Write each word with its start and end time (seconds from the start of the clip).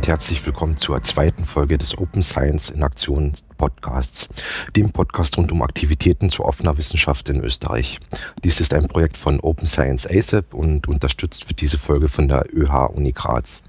Und 0.00 0.08
herzlich 0.08 0.46
willkommen 0.46 0.78
zur 0.78 1.02
zweiten 1.02 1.44
Folge 1.44 1.76
des 1.76 1.98
Open 1.98 2.22
Science 2.22 2.70
in 2.70 2.82
Aktion 2.82 3.34
Podcasts, 3.58 4.30
dem 4.74 4.92
Podcast 4.92 5.36
rund 5.36 5.52
um 5.52 5.60
Aktivitäten 5.60 6.30
zu 6.30 6.42
offener 6.42 6.78
Wissenschaft 6.78 7.28
in 7.28 7.44
Österreich. 7.44 8.00
Dies 8.42 8.62
ist 8.62 8.72
ein 8.72 8.88
Projekt 8.88 9.18
von 9.18 9.40
Open 9.40 9.66
Science 9.66 10.06
ASAP 10.06 10.54
und 10.54 10.88
unterstützt 10.88 11.50
wird 11.50 11.60
diese 11.60 11.76
Folge 11.76 12.08
von 12.08 12.28
der 12.28 12.46
ÖH 12.50 12.86
Uni 12.94 13.12
Graz. 13.12 13.60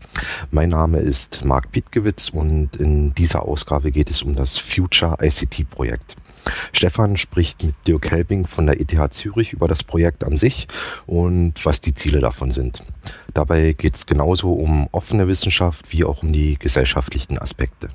Mein 0.51 0.69
Name 0.69 0.99
ist 0.99 1.43
Marc 1.43 1.69
Pietgewitz 1.73 2.29
und 2.29 2.77
in 2.77 3.13
dieser 3.13 3.43
Ausgabe 3.43 3.91
geht 3.91 4.09
es 4.09 4.23
um 4.23 4.33
das 4.33 4.57
Future 4.57 5.17
ICT 5.21 5.69
Projekt. 5.69 6.15
Stefan 6.73 7.17
spricht 7.17 7.63
mit 7.63 7.75
Dirk 7.87 8.09
Helbing 8.11 8.47
von 8.47 8.65
der 8.65 8.79
ETH 8.79 9.13
Zürich 9.13 9.53
über 9.53 9.67
das 9.67 9.83
Projekt 9.83 10.23
an 10.23 10.37
sich 10.37 10.67
und 11.05 11.65
was 11.65 11.81
die 11.81 11.93
Ziele 11.93 12.19
davon 12.19 12.51
sind. 12.51 12.83
Dabei 13.33 13.73
geht 13.73 13.95
es 13.95 14.05
genauso 14.05 14.53
um 14.53 14.87
offene 14.91 15.27
Wissenschaft 15.27 15.91
wie 15.91 16.03
auch 16.03 16.23
um 16.23 16.33
die 16.33 16.57
gesellschaftlichen 16.57 17.37
Aspekte. 17.37 17.89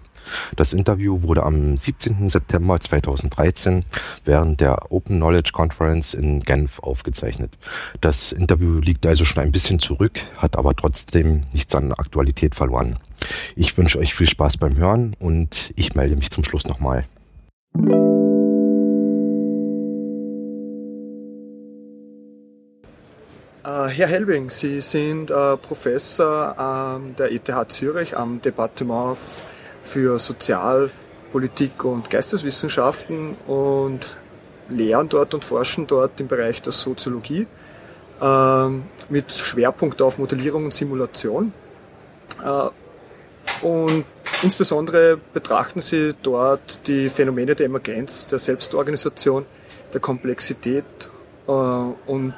Das 0.56 0.72
Interview 0.72 1.22
wurde 1.22 1.42
am 1.42 1.76
17. 1.76 2.28
September 2.28 2.80
2013 2.80 3.84
während 4.24 4.60
der 4.60 4.90
Open 4.90 5.16
Knowledge 5.16 5.52
Conference 5.52 6.14
in 6.14 6.40
Genf 6.40 6.78
aufgezeichnet. 6.80 7.56
Das 8.00 8.32
Interview 8.32 8.78
liegt 8.80 9.06
also 9.06 9.24
schon 9.24 9.42
ein 9.42 9.52
bisschen 9.52 9.78
zurück, 9.78 10.20
hat 10.36 10.56
aber 10.56 10.74
trotzdem 10.74 11.42
nichts 11.52 11.74
an 11.74 11.92
Aktualität 11.92 12.54
verloren. 12.54 12.98
Ich 13.54 13.76
wünsche 13.76 13.98
euch 13.98 14.14
viel 14.14 14.28
Spaß 14.28 14.56
beim 14.56 14.76
Hören 14.76 15.14
und 15.18 15.72
ich 15.76 15.94
melde 15.94 16.16
mich 16.16 16.30
zum 16.30 16.44
Schluss 16.44 16.66
nochmal. 16.66 17.04
Herr 23.66 24.06
Helbing, 24.06 24.48
Sie 24.48 24.80
sind 24.80 25.32
äh, 25.32 25.56
Professor 25.56 27.00
der 27.18 27.32
ETH 27.32 27.50
Zürich 27.70 28.16
am 28.16 28.40
Departement 28.40 29.18
für 29.82 30.20
Sozialpolitik 30.20 31.82
und 31.82 32.08
Geisteswissenschaften 32.08 33.34
und 33.48 34.14
lehren 34.68 35.08
dort 35.08 35.34
und 35.34 35.44
forschen 35.44 35.88
dort 35.88 36.20
im 36.20 36.28
Bereich 36.28 36.62
der 36.62 36.72
Soziologie 36.72 37.48
ähm, 38.22 38.84
mit 39.08 39.32
Schwerpunkt 39.32 40.00
auf 40.00 40.18
Modellierung 40.18 40.66
und 40.66 40.72
Simulation. 40.72 41.52
Äh, 42.44 42.68
und 43.66 44.04
insbesondere 44.44 45.18
betrachten 45.34 45.80
Sie 45.80 46.14
dort 46.22 46.86
die 46.86 47.08
Phänomene 47.08 47.56
der 47.56 47.66
Emergenz, 47.66 48.28
der 48.28 48.38
Selbstorganisation, 48.38 49.44
der 49.92 50.00
Komplexität 50.00 50.84
und 51.46 52.34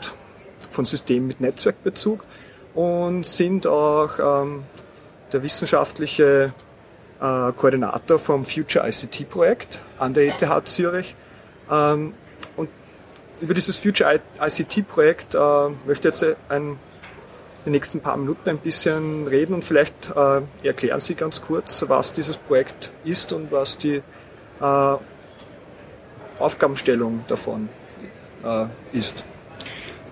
von 0.78 0.84
Systemen 0.84 1.26
mit 1.26 1.40
Netzwerkbezug 1.40 2.24
und 2.72 3.26
sind 3.26 3.66
auch 3.66 4.44
ähm, 4.44 4.62
der 5.32 5.42
wissenschaftliche 5.42 6.54
äh, 7.20 7.52
Koordinator 7.56 8.20
vom 8.20 8.44
Future 8.44 8.88
ICT 8.88 9.28
Projekt 9.28 9.80
an 9.98 10.14
der 10.14 10.28
ETH 10.28 10.68
Zürich. 10.68 11.16
Ähm, 11.68 12.14
und 12.56 12.68
über 13.40 13.54
dieses 13.54 13.78
Future 13.78 14.20
ICT 14.40 14.86
Projekt 14.86 15.34
äh, 15.34 15.38
möchte 15.84 16.10
ich 16.10 16.20
jetzt 16.20 16.36
ein, 16.48 16.78
die 17.66 17.70
nächsten 17.70 17.98
paar 17.98 18.16
Minuten 18.16 18.48
ein 18.48 18.58
bisschen 18.58 19.26
reden 19.26 19.54
und 19.54 19.64
vielleicht 19.64 20.12
äh, 20.14 20.42
erklären 20.62 21.00
Sie 21.00 21.16
ganz 21.16 21.42
kurz, 21.42 21.84
was 21.88 22.12
dieses 22.12 22.36
Projekt 22.36 22.92
ist 23.02 23.32
und 23.32 23.50
was 23.50 23.78
die 23.78 24.00
äh, 24.60 24.96
Aufgabenstellung 26.38 27.24
davon 27.26 27.68
äh, 28.44 28.66
ist. 28.96 29.24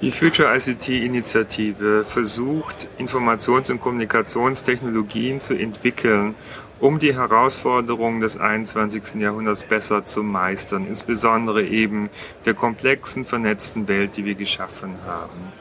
Die 0.03 0.11
Future 0.11 0.55
ICT-Initiative 0.55 2.05
versucht, 2.05 2.87
Informations- 2.99 3.71
und 3.71 3.81
Kommunikationstechnologien 3.81 5.41
zu 5.41 5.55
entwickeln, 5.55 6.34
um 6.81 6.99
die 6.99 7.15
Herausforderungen 7.15 8.21
des 8.21 8.39
21. 8.39 9.15
Jahrhunderts 9.15 9.65
besser 9.65 10.05
zu 10.05 10.23
meistern, 10.23 10.87
insbesondere 10.87 11.65
eben 11.65 12.11
der 12.45 12.53
komplexen, 12.53 13.25
vernetzten 13.25 13.89
Welt, 13.89 14.19
die 14.19 14.27
wir 14.27 14.35
geschaffen 14.35 14.97
haben. 15.06 15.55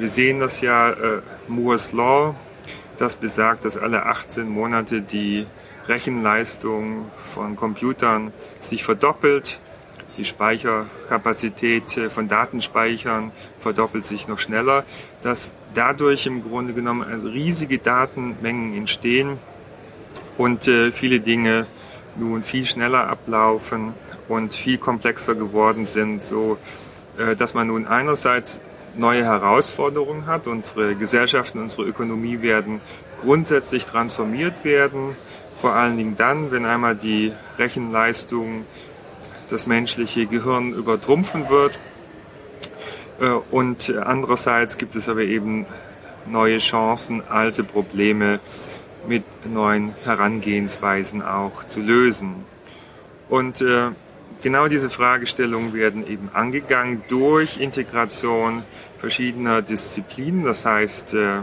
Wir 0.00 0.08
sehen 0.08 0.40
das 0.40 0.60
ja 0.60 0.90
äh, 0.90 1.22
Moore's 1.46 1.92
Law, 1.92 2.34
das 2.98 3.14
besagt, 3.14 3.64
dass 3.64 3.76
alle 3.76 4.06
18 4.06 4.48
Monate 4.48 5.02
die 5.02 5.46
Rechenleistung 5.86 7.10
von 7.32 7.54
Computern 7.54 8.32
sich 8.60 8.82
verdoppelt 8.82 9.60
die 10.16 10.24
Speicherkapazität 10.24 11.96
äh, 11.96 12.10
von 12.10 12.28
Datenspeichern 12.28 13.32
verdoppelt 13.60 14.06
sich 14.06 14.28
noch 14.28 14.38
schneller, 14.38 14.84
dass 15.22 15.54
dadurch 15.74 16.26
im 16.26 16.42
Grunde 16.42 16.72
genommen 16.72 17.02
also 17.02 17.28
riesige 17.28 17.78
Datenmengen 17.78 18.76
entstehen 18.76 19.38
und 20.38 20.68
äh, 20.68 20.92
viele 20.92 21.20
Dinge 21.20 21.66
nun 22.16 22.42
viel 22.42 22.64
schneller 22.64 23.08
ablaufen 23.08 23.94
und 24.28 24.54
viel 24.54 24.78
komplexer 24.78 25.34
geworden 25.34 25.86
sind, 25.86 26.22
so 26.22 26.58
äh, 27.18 27.36
dass 27.36 27.54
man 27.54 27.68
nun 27.68 27.86
einerseits 27.86 28.60
neue 28.96 29.24
Herausforderungen 29.24 30.26
hat. 30.26 30.46
Unsere 30.46 30.94
Gesellschaften, 30.94 31.58
unsere 31.58 31.84
Ökonomie 31.84 32.42
werden 32.42 32.80
grundsätzlich 33.22 33.84
transformiert 33.84 34.64
werden. 34.64 35.16
Vor 35.60 35.74
allen 35.74 35.96
Dingen 35.96 36.16
dann, 36.16 36.50
wenn 36.50 36.66
einmal 36.66 36.96
die 36.96 37.32
Rechenleistung 37.58 38.66
das 39.52 39.66
menschliche 39.66 40.26
Gehirn 40.26 40.72
übertrumpfen 40.72 41.48
wird. 41.48 41.78
Äh, 43.20 43.28
und 43.50 43.94
andererseits 43.94 44.78
gibt 44.78 44.96
es 44.96 45.08
aber 45.08 45.22
eben 45.22 45.66
neue 46.26 46.58
Chancen, 46.58 47.22
alte 47.28 47.64
Probleme 47.64 48.40
mit 49.06 49.24
neuen 49.44 49.94
Herangehensweisen 50.04 51.22
auch 51.22 51.64
zu 51.64 51.80
lösen. 51.80 52.46
Und 53.28 53.60
äh, 53.60 53.90
genau 54.42 54.68
diese 54.68 54.90
Fragestellungen 54.90 55.74
werden 55.74 56.06
eben 56.06 56.30
angegangen 56.32 57.02
durch 57.08 57.58
Integration 57.58 58.62
verschiedener 58.98 59.62
Disziplinen, 59.62 60.44
das 60.44 60.64
heißt 60.64 61.14
äh, 61.14 61.40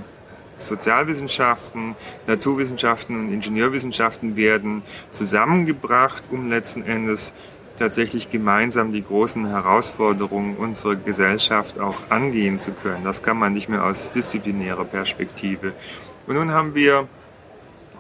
Sozialwissenschaften, 0.58 1.96
Naturwissenschaften 2.28 3.18
und 3.18 3.34
Ingenieurwissenschaften 3.34 4.36
werden 4.36 4.84
zusammengebracht, 5.12 6.24
um 6.32 6.50
letzten 6.50 6.84
Endes 6.84 7.34
tatsächlich 7.80 8.30
gemeinsam 8.30 8.92
die 8.92 9.04
großen 9.04 9.48
Herausforderungen 9.48 10.58
unserer 10.58 10.96
Gesellschaft 10.96 11.80
auch 11.80 11.96
angehen 12.10 12.60
zu 12.60 12.72
können. 12.72 13.04
Das 13.04 13.24
kann 13.24 13.38
man 13.38 13.54
nicht 13.54 13.70
mehr 13.70 13.84
aus 13.84 14.12
disziplinärer 14.12 14.86
Perspektive. 14.86 15.74
Und 16.28 16.36
nun 16.36 16.52
haben 16.52 16.76
wir 16.76 17.08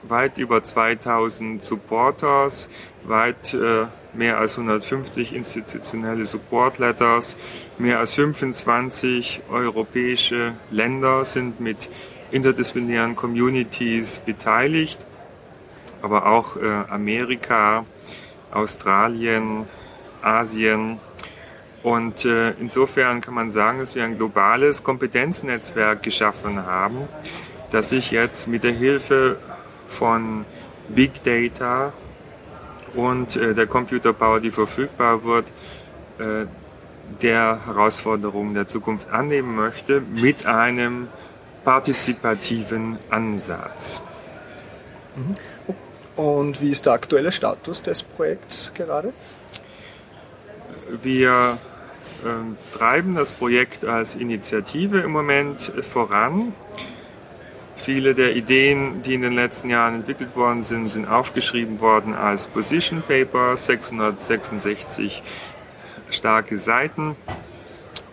weit 0.03 0.37
über 0.37 0.63
2000 0.63 1.63
Supporters, 1.63 2.69
weit 3.03 3.53
äh, 3.53 3.85
mehr 4.13 4.37
als 4.37 4.57
150 4.57 5.33
institutionelle 5.33 6.25
Support 6.25 6.77
Letters, 6.79 7.37
mehr 7.77 7.99
als 7.99 8.15
25 8.15 9.41
europäische 9.49 10.53
Länder 10.71 11.25
sind 11.25 11.59
mit 11.59 11.89
interdisziplinären 12.31 13.15
Communities 13.15 14.19
beteiligt, 14.19 14.99
aber 16.01 16.27
auch 16.27 16.57
äh, 16.57 16.67
Amerika, 16.89 17.85
Australien, 18.51 19.67
Asien. 20.21 20.99
Und 21.83 22.25
äh, 22.25 22.51
insofern 22.59 23.21
kann 23.21 23.33
man 23.33 23.51
sagen, 23.51 23.79
dass 23.79 23.95
wir 23.95 24.03
ein 24.03 24.17
globales 24.17 24.83
Kompetenznetzwerk 24.83 26.03
geschaffen 26.03 26.65
haben, 26.65 26.97
das 27.71 27.89
sich 27.89 28.11
jetzt 28.11 28.47
mit 28.47 28.63
der 28.63 28.73
Hilfe 28.73 29.37
von 29.87 30.45
Big 30.89 31.23
Data 31.23 31.93
und 32.95 33.35
äh, 33.35 33.53
der 33.53 33.67
Computer 33.67 34.13
Power, 34.13 34.39
die 34.39 34.51
verfügbar 34.51 35.23
wird, 35.23 35.45
äh, 36.17 36.45
der 37.21 37.65
Herausforderungen 37.65 38.53
der 38.53 38.67
Zukunft 38.67 39.09
annehmen 39.09 39.55
möchte 39.55 40.01
mit 40.21 40.45
einem 40.45 41.07
partizipativen 41.63 42.97
Ansatz. 43.09 44.01
Mhm. 45.15 45.35
Und 46.19 46.59
wie 46.59 46.69
ist 46.69 46.85
der 46.85 46.91
aktuelle 46.91 47.31
Status 47.31 47.81
des 47.81 48.03
Projekts 48.03 48.73
gerade? 48.73 49.13
Wir 51.01 51.57
äh, 52.25 52.77
treiben 52.77 53.15
das 53.15 53.31
Projekt 53.31 53.85
als 53.85 54.17
Initiative 54.17 54.99
im 54.99 55.11
Moment 55.11 55.71
voran. 55.93 56.51
Viele 57.77 58.15
der 58.15 58.35
Ideen, 58.35 59.01
die 59.01 59.13
in 59.13 59.21
den 59.21 59.31
letzten 59.31 59.69
Jahren 59.69 59.95
entwickelt 59.95 60.35
worden 60.35 60.65
sind, 60.65 60.87
sind 60.87 61.07
aufgeschrieben 61.07 61.79
worden 61.79 62.13
als 62.13 62.47
Position 62.47 63.01
Paper, 63.01 63.55
666 63.55 65.23
starke 66.09 66.57
Seiten. 66.57 67.15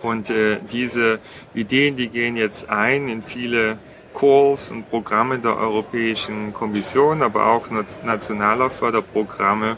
Und 0.01 0.31
äh, 0.31 0.59
diese 0.71 1.19
Ideen, 1.55 1.97
die 1.97 2.07
gehen 2.07 2.37
jetzt 2.37 2.71
ein 2.71 3.09
in 3.09 3.25
viele 3.25 3.79
Calls 4.17 4.71
und 4.71 4.89
Programme 4.89 5.39
der 5.39 5.57
Europäischen 5.59 6.55
Kommission, 6.55 7.23
aber 7.23 7.47
auch 7.47 7.67
nationaler 8.05 8.71
Förderprogramme. 8.71 9.77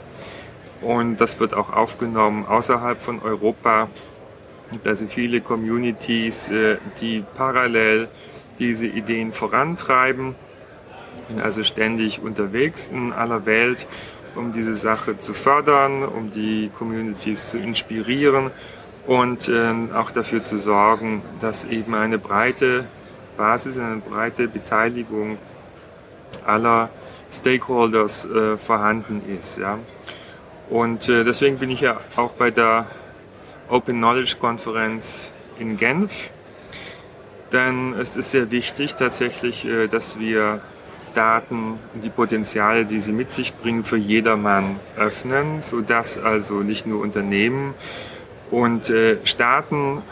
Und 0.80 1.16
das 1.16 1.40
wird 1.40 1.54
auch 1.54 1.72
aufgenommen 1.72 2.46
außerhalb 2.46 3.00
von 3.00 3.20
Europa. 3.20 3.88
Also 4.84 5.06
viele 5.08 5.40
Communities, 5.40 6.48
äh, 6.50 6.76
die 7.00 7.24
parallel 7.36 8.08
diese 8.58 8.86
Ideen 8.86 9.32
vorantreiben. 9.32 10.34
bin 11.28 11.40
also 11.40 11.64
ständig 11.64 12.20
unterwegs 12.22 12.88
in 12.88 13.12
aller 13.12 13.44
Welt, 13.44 13.86
um 14.36 14.52
diese 14.52 14.76
Sache 14.76 15.18
zu 15.18 15.34
fördern, 15.34 16.04
um 16.04 16.30
die 16.30 16.70
Communities 16.78 17.50
zu 17.50 17.58
inspirieren 17.58 18.50
und 19.06 19.48
äh, 19.48 19.72
auch 19.94 20.10
dafür 20.10 20.42
zu 20.42 20.56
sorgen, 20.56 21.22
dass 21.40 21.64
eben 21.64 21.94
eine 21.94 22.18
breite 22.18 22.84
Basis, 23.38 23.78
eine 23.78 24.02
breite 24.02 24.48
Beteiligung 24.48 25.38
aller 26.44 26.90
Stakeholders 27.32 28.26
äh, 28.26 28.58
vorhanden 28.58 29.22
ist. 29.38 29.56
Ja. 29.56 29.78
Und 30.68 31.08
äh, 31.08 31.24
deswegen 31.24 31.58
bin 31.58 31.70
ich 31.70 31.80
ja 31.80 32.00
auch 32.16 32.32
bei 32.32 32.50
der 32.50 32.86
Open 33.70 33.96
Knowledge 33.96 34.36
Konferenz 34.38 35.32
in 35.58 35.78
Genf, 35.78 36.30
denn 37.52 37.94
es 37.94 38.16
ist 38.16 38.32
sehr 38.32 38.50
wichtig 38.50 38.94
tatsächlich, 38.94 39.64
äh, 39.64 39.86
dass 39.86 40.18
wir 40.18 40.60
Daten, 41.14 41.78
die 41.94 42.10
Potenziale, 42.10 42.84
die 42.84 43.00
sie 43.00 43.12
mit 43.12 43.32
sich 43.32 43.54
bringen, 43.54 43.84
für 43.84 43.96
jedermann 43.96 44.78
öffnen, 44.96 45.62
sodass 45.62 46.18
also 46.18 46.60
nicht 46.60 46.86
nur 46.86 47.00
Unternehmen 47.00 47.74
und 48.50 48.90
äh, 48.90 49.16
Staaten 49.24 50.02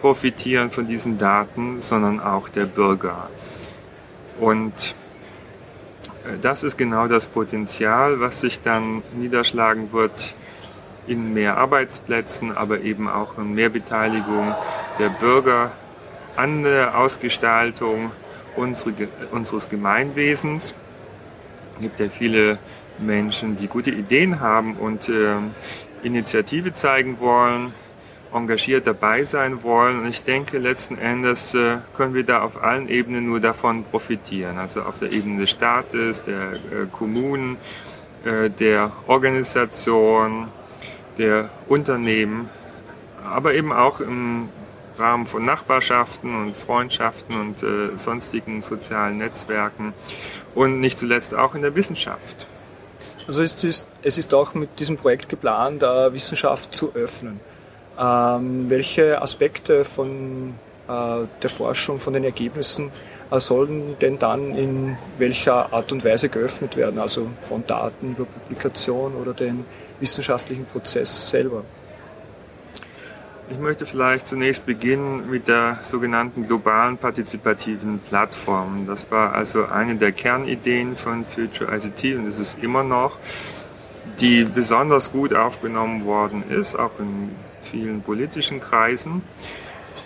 profitieren 0.00 0.70
von 0.70 0.86
diesen 0.86 1.18
Daten, 1.18 1.80
sondern 1.80 2.20
auch 2.20 2.48
der 2.48 2.66
Bürger. 2.66 3.28
Und 4.38 4.94
äh, 6.24 6.38
das 6.40 6.62
ist 6.62 6.76
genau 6.76 7.06
das 7.06 7.26
Potenzial, 7.26 8.20
was 8.20 8.40
sich 8.40 8.62
dann 8.62 9.02
niederschlagen 9.14 9.92
wird 9.92 10.34
in 11.06 11.34
mehr 11.34 11.56
Arbeitsplätzen, 11.56 12.56
aber 12.56 12.80
eben 12.80 13.08
auch 13.08 13.38
in 13.38 13.54
mehr 13.54 13.68
Beteiligung 13.68 14.54
der 14.98 15.08
Bürger 15.08 15.72
an 16.36 16.62
der 16.62 16.96
Ausgestaltung 16.98 18.12
unseres 18.56 19.68
Gemeinwesens. 19.68 20.74
Es 21.74 21.80
gibt 21.80 22.00
ja 22.00 22.08
viele 22.08 22.58
Menschen, 22.98 23.56
die 23.56 23.66
gute 23.66 23.90
Ideen 23.90 24.40
haben 24.40 24.76
und 24.76 25.08
äh, 25.08 25.36
Initiative 26.02 26.72
zeigen 26.72 27.18
wollen, 27.20 27.72
engagiert 28.32 28.86
dabei 28.86 29.24
sein 29.24 29.62
wollen. 29.62 30.00
Und 30.00 30.08
ich 30.08 30.22
denke, 30.22 30.58
letzten 30.58 30.98
Endes 30.98 31.54
äh, 31.54 31.78
können 31.96 32.14
wir 32.14 32.24
da 32.24 32.42
auf 32.42 32.62
allen 32.62 32.88
Ebenen 32.88 33.26
nur 33.26 33.40
davon 33.40 33.84
profitieren. 33.84 34.58
Also 34.58 34.82
auf 34.82 34.98
der 34.98 35.12
Ebene 35.12 35.40
des 35.40 35.50
Staates, 35.50 36.24
der 36.24 36.52
äh, 36.52 36.86
Kommunen, 36.90 37.56
äh, 38.24 38.50
der 38.50 38.92
Organisation, 39.06 40.48
der 41.18 41.50
Unternehmen, 41.68 42.48
aber 43.24 43.54
eben 43.54 43.72
auch 43.72 44.00
im 44.00 44.48
Rahmen 44.96 45.26
von 45.26 45.44
Nachbarschaften 45.44 46.34
und 46.34 46.56
Freundschaften 46.56 47.40
und 47.40 48.00
sonstigen 48.00 48.60
sozialen 48.60 49.18
Netzwerken 49.18 49.92
und 50.54 50.80
nicht 50.80 50.98
zuletzt 50.98 51.34
auch 51.34 51.54
in 51.54 51.62
der 51.62 51.74
Wissenschaft. 51.74 52.46
Also 53.26 53.42
es 53.42 53.62
ist, 53.62 53.88
es 54.02 54.18
ist 54.18 54.34
auch 54.34 54.54
mit 54.54 54.78
diesem 54.78 54.96
Projekt 54.96 55.28
geplant, 55.28 55.82
Wissenschaft 55.82 56.74
zu 56.74 56.92
öffnen. 56.94 57.40
Ähm, 58.00 58.70
welche 58.70 59.20
Aspekte 59.20 59.84
von 59.84 60.54
äh, 60.88 61.26
der 61.42 61.50
Forschung, 61.50 61.98
von 61.98 62.14
den 62.14 62.24
Ergebnissen 62.24 62.90
äh, 63.30 63.38
sollen 63.38 63.98
denn 64.00 64.18
dann 64.18 64.56
in 64.56 64.96
welcher 65.18 65.70
Art 65.72 65.92
und 65.92 66.02
Weise 66.02 66.30
geöffnet 66.30 66.78
werden? 66.78 66.98
Also 66.98 67.28
von 67.42 67.66
Daten 67.66 68.12
über 68.12 68.24
Publikation 68.24 69.14
oder 69.16 69.34
den 69.34 69.66
wissenschaftlichen 70.00 70.64
Prozess 70.64 71.28
selber? 71.28 71.62
Ich 73.50 73.58
möchte 73.58 73.84
vielleicht 73.84 74.28
zunächst 74.28 74.64
beginnen 74.64 75.28
mit 75.28 75.48
der 75.48 75.80
sogenannten 75.82 76.46
globalen 76.46 76.96
partizipativen 76.96 77.98
Plattform. 77.98 78.86
Das 78.86 79.10
war 79.10 79.34
also 79.34 79.66
eine 79.66 79.96
der 79.96 80.12
Kernideen 80.12 80.96
von 80.96 81.26
Future 81.26 81.76
ICT 81.76 82.16
und 82.16 82.28
es 82.28 82.38
ist 82.38 82.62
immer 82.62 82.84
noch, 82.84 83.18
die 84.20 84.44
besonders 84.44 85.12
gut 85.12 85.34
aufgenommen 85.34 86.06
worden 86.06 86.44
ist, 86.48 86.78
auch 86.78 86.92
in 87.00 87.34
vielen 87.70 88.02
politischen 88.02 88.60
Kreisen. 88.60 89.22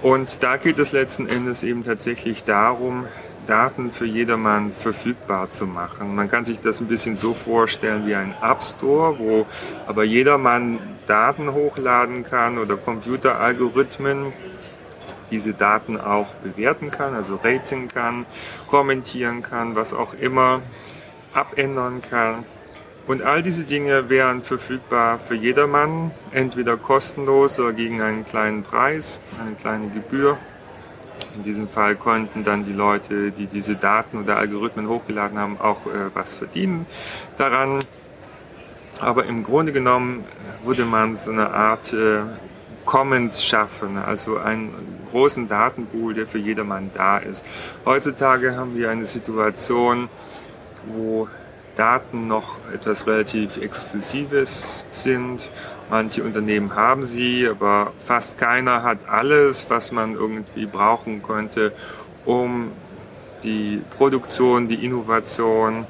Und 0.02 0.42
da 0.42 0.56
geht 0.56 0.78
es 0.78 0.92
letzten 0.92 1.26
Endes 1.28 1.62
eben 1.62 1.84
tatsächlich 1.84 2.44
darum, 2.44 3.06
Daten 3.46 3.92
für 3.92 4.06
jedermann 4.06 4.72
verfügbar 4.72 5.50
zu 5.50 5.66
machen. 5.66 6.14
Man 6.14 6.30
kann 6.30 6.44
sich 6.44 6.60
das 6.60 6.80
ein 6.80 6.88
bisschen 6.88 7.16
so 7.16 7.34
vorstellen 7.34 8.06
wie 8.06 8.14
ein 8.14 8.34
App 8.42 8.62
Store, 8.62 9.18
wo 9.18 9.46
aber 9.86 10.04
jedermann 10.04 10.78
Daten 11.06 11.52
hochladen 11.52 12.24
kann 12.24 12.58
oder 12.58 12.76
Computeralgorithmen 12.76 14.32
diese 15.30 15.52
Daten 15.52 16.00
auch 16.00 16.28
bewerten 16.42 16.90
kann, 16.90 17.14
also 17.14 17.36
raten 17.42 17.88
kann, 17.88 18.26
kommentieren 18.68 19.42
kann, 19.42 19.74
was 19.74 19.92
auch 19.92 20.14
immer, 20.14 20.60
abändern 21.32 22.02
kann. 22.02 22.44
Und 23.06 23.22
all 23.22 23.42
diese 23.42 23.64
Dinge 23.64 24.08
wären 24.08 24.42
verfügbar 24.42 25.18
für 25.18 25.34
jedermann, 25.34 26.10
entweder 26.30 26.78
kostenlos 26.78 27.60
oder 27.60 27.74
gegen 27.74 28.00
einen 28.00 28.24
kleinen 28.24 28.62
Preis, 28.62 29.20
eine 29.38 29.54
kleine 29.56 29.88
Gebühr. 29.88 30.38
In 31.36 31.42
diesem 31.42 31.68
Fall 31.68 31.96
konnten 31.96 32.44
dann 32.44 32.64
die 32.64 32.72
Leute, 32.72 33.30
die 33.30 33.46
diese 33.46 33.76
Daten 33.76 34.18
oder 34.18 34.38
Algorithmen 34.38 34.88
hochgeladen 34.88 35.38
haben, 35.38 35.60
auch 35.60 35.86
äh, 35.86 36.14
was 36.14 36.34
verdienen 36.34 36.86
daran. 37.36 37.80
Aber 39.00 39.26
im 39.26 39.44
Grunde 39.44 39.72
genommen 39.72 40.24
würde 40.64 40.84
man 40.84 41.16
so 41.16 41.30
eine 41.30 41.50
Art 41.50 41.92
äh, 41.92 42.20
Commons 42.84 43.44
schaffen, 43.44 43.98
also 43.98 44.38
einen 44.38 44.72
großen 45.10 45.48
Datenpool, 45.48 46.14
der 46.14 46.26
für 46.26 46.38
jedermann 46.38 46.90
da 46.94 47.18
ist. 47.18 47.44
Heutzutage 47.84 48.56
haben 48.56 48.76
wir 48.76 48.90
eine 48.90 49.04
Situation, 49.04 50.08
wo 50.86 51.28
Daten 51.76 52.28
noch 52.28 52.58
etwas 52.72 53.06
relativ 53.06 53.56
Exklusives 53.56 54.84
sind. 54.92 55.48
Manche 55.90 56.22
Unternehmen 56.22 56.74
haben 56.74 57.02
sie, 57.02 57.46
aber 57.48 57.92
fast 58.04 58.38
keiner 58.38 58.82
hat 58.82 59.08
alles, 59.08 59.68
was 59.68 59.92
man 59.92 60.14
irgendwie 60.14 60.66
brauchen 60.66 61.22
könnte, 61.22 61.72
um 62.24 62.72
die 63.42 63.82
Produktion, 63.96 64.68
die 64.68 64.84
Innovation, 64.84 65.86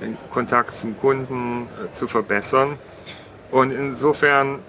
den 0.00 0.16
Kontakt 0.30 0.74
zum 0.76 0.98
Kunden 0.98 1.66
äh, 1.66 1.92
zu 1.92 2.06
verbessern. 2.08 2.78
Und 3.50 3.70
insofern 3.70 4.60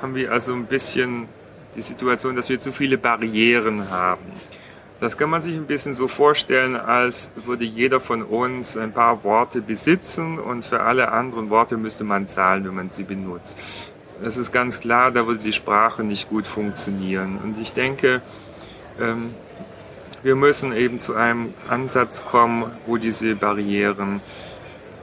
haben 0.00 0.14
wir 0.14 0.32
also 0.32 0.54
ein 0.54 0.66
bisschen 0.66 1.28
die 1.74 1.82
Situation, 1.82 2.36
dass 2.36 2.48
wir 2.48 2.58
zu 2.58 2.72
viele 2.72 2.98
Barrieren 2.98 3.90
haben. 3.90 4.24
Das 5.00 5.16
kann 5.16 5.30
man 5.30 5.40
sich 5.40 5.54
ein 5.54 5.66
bisschen 5.66 5.94
so 5.94 6.08
vorstellen, 6.08 6.76
als 6.76 7.32
würde 7.46 7.64
jeder 7.64 8.00
von 8.00 8.22
uns 8.22 8.76
ein 8.76 8.92
paar 8.92 9.24
Worte 9.24 9.62
besitzen 9.62 10.38
und 10.38 10.62
für 10.64 10.80
alle 10.80 11.10
anderen 11.10 11.48
Worte 11.48 11.78
müsste 11.78 12.04
man 12.04 12.28
zahlen, 12.28 12.66
wenn 12.66 12.74
man 12.74 12.90
sie 12.90 13.04
benutzt. 13.04 13.58
Das 14.22 14.36
ist 14.36 14.52
ganz 14.52 14.80
klar, 14.80 15.10
da 15.10 15.26
würde 15.26 15.42
die 15.42 15.54
Sprache 15.54 16.04
nicht 16.04 16.28
gut 16.28 16.46
funktionieren. 16.46 17.38
Und 17.42 17.58
ich 17.58 17.72
denke, 17.72 18.20
ähm, 19.00 19.34
wir 20.22 20.36
müssen 20.36 20.74
eben 20.74 20.98
zu 20.98 21.14
einem 21.14 21.54
Ansatz 21.70 22.22
kommen, 22.22 22.70
wo 22.84 22.98
diese 22.98 23.34
Barrieren 23.36 24.20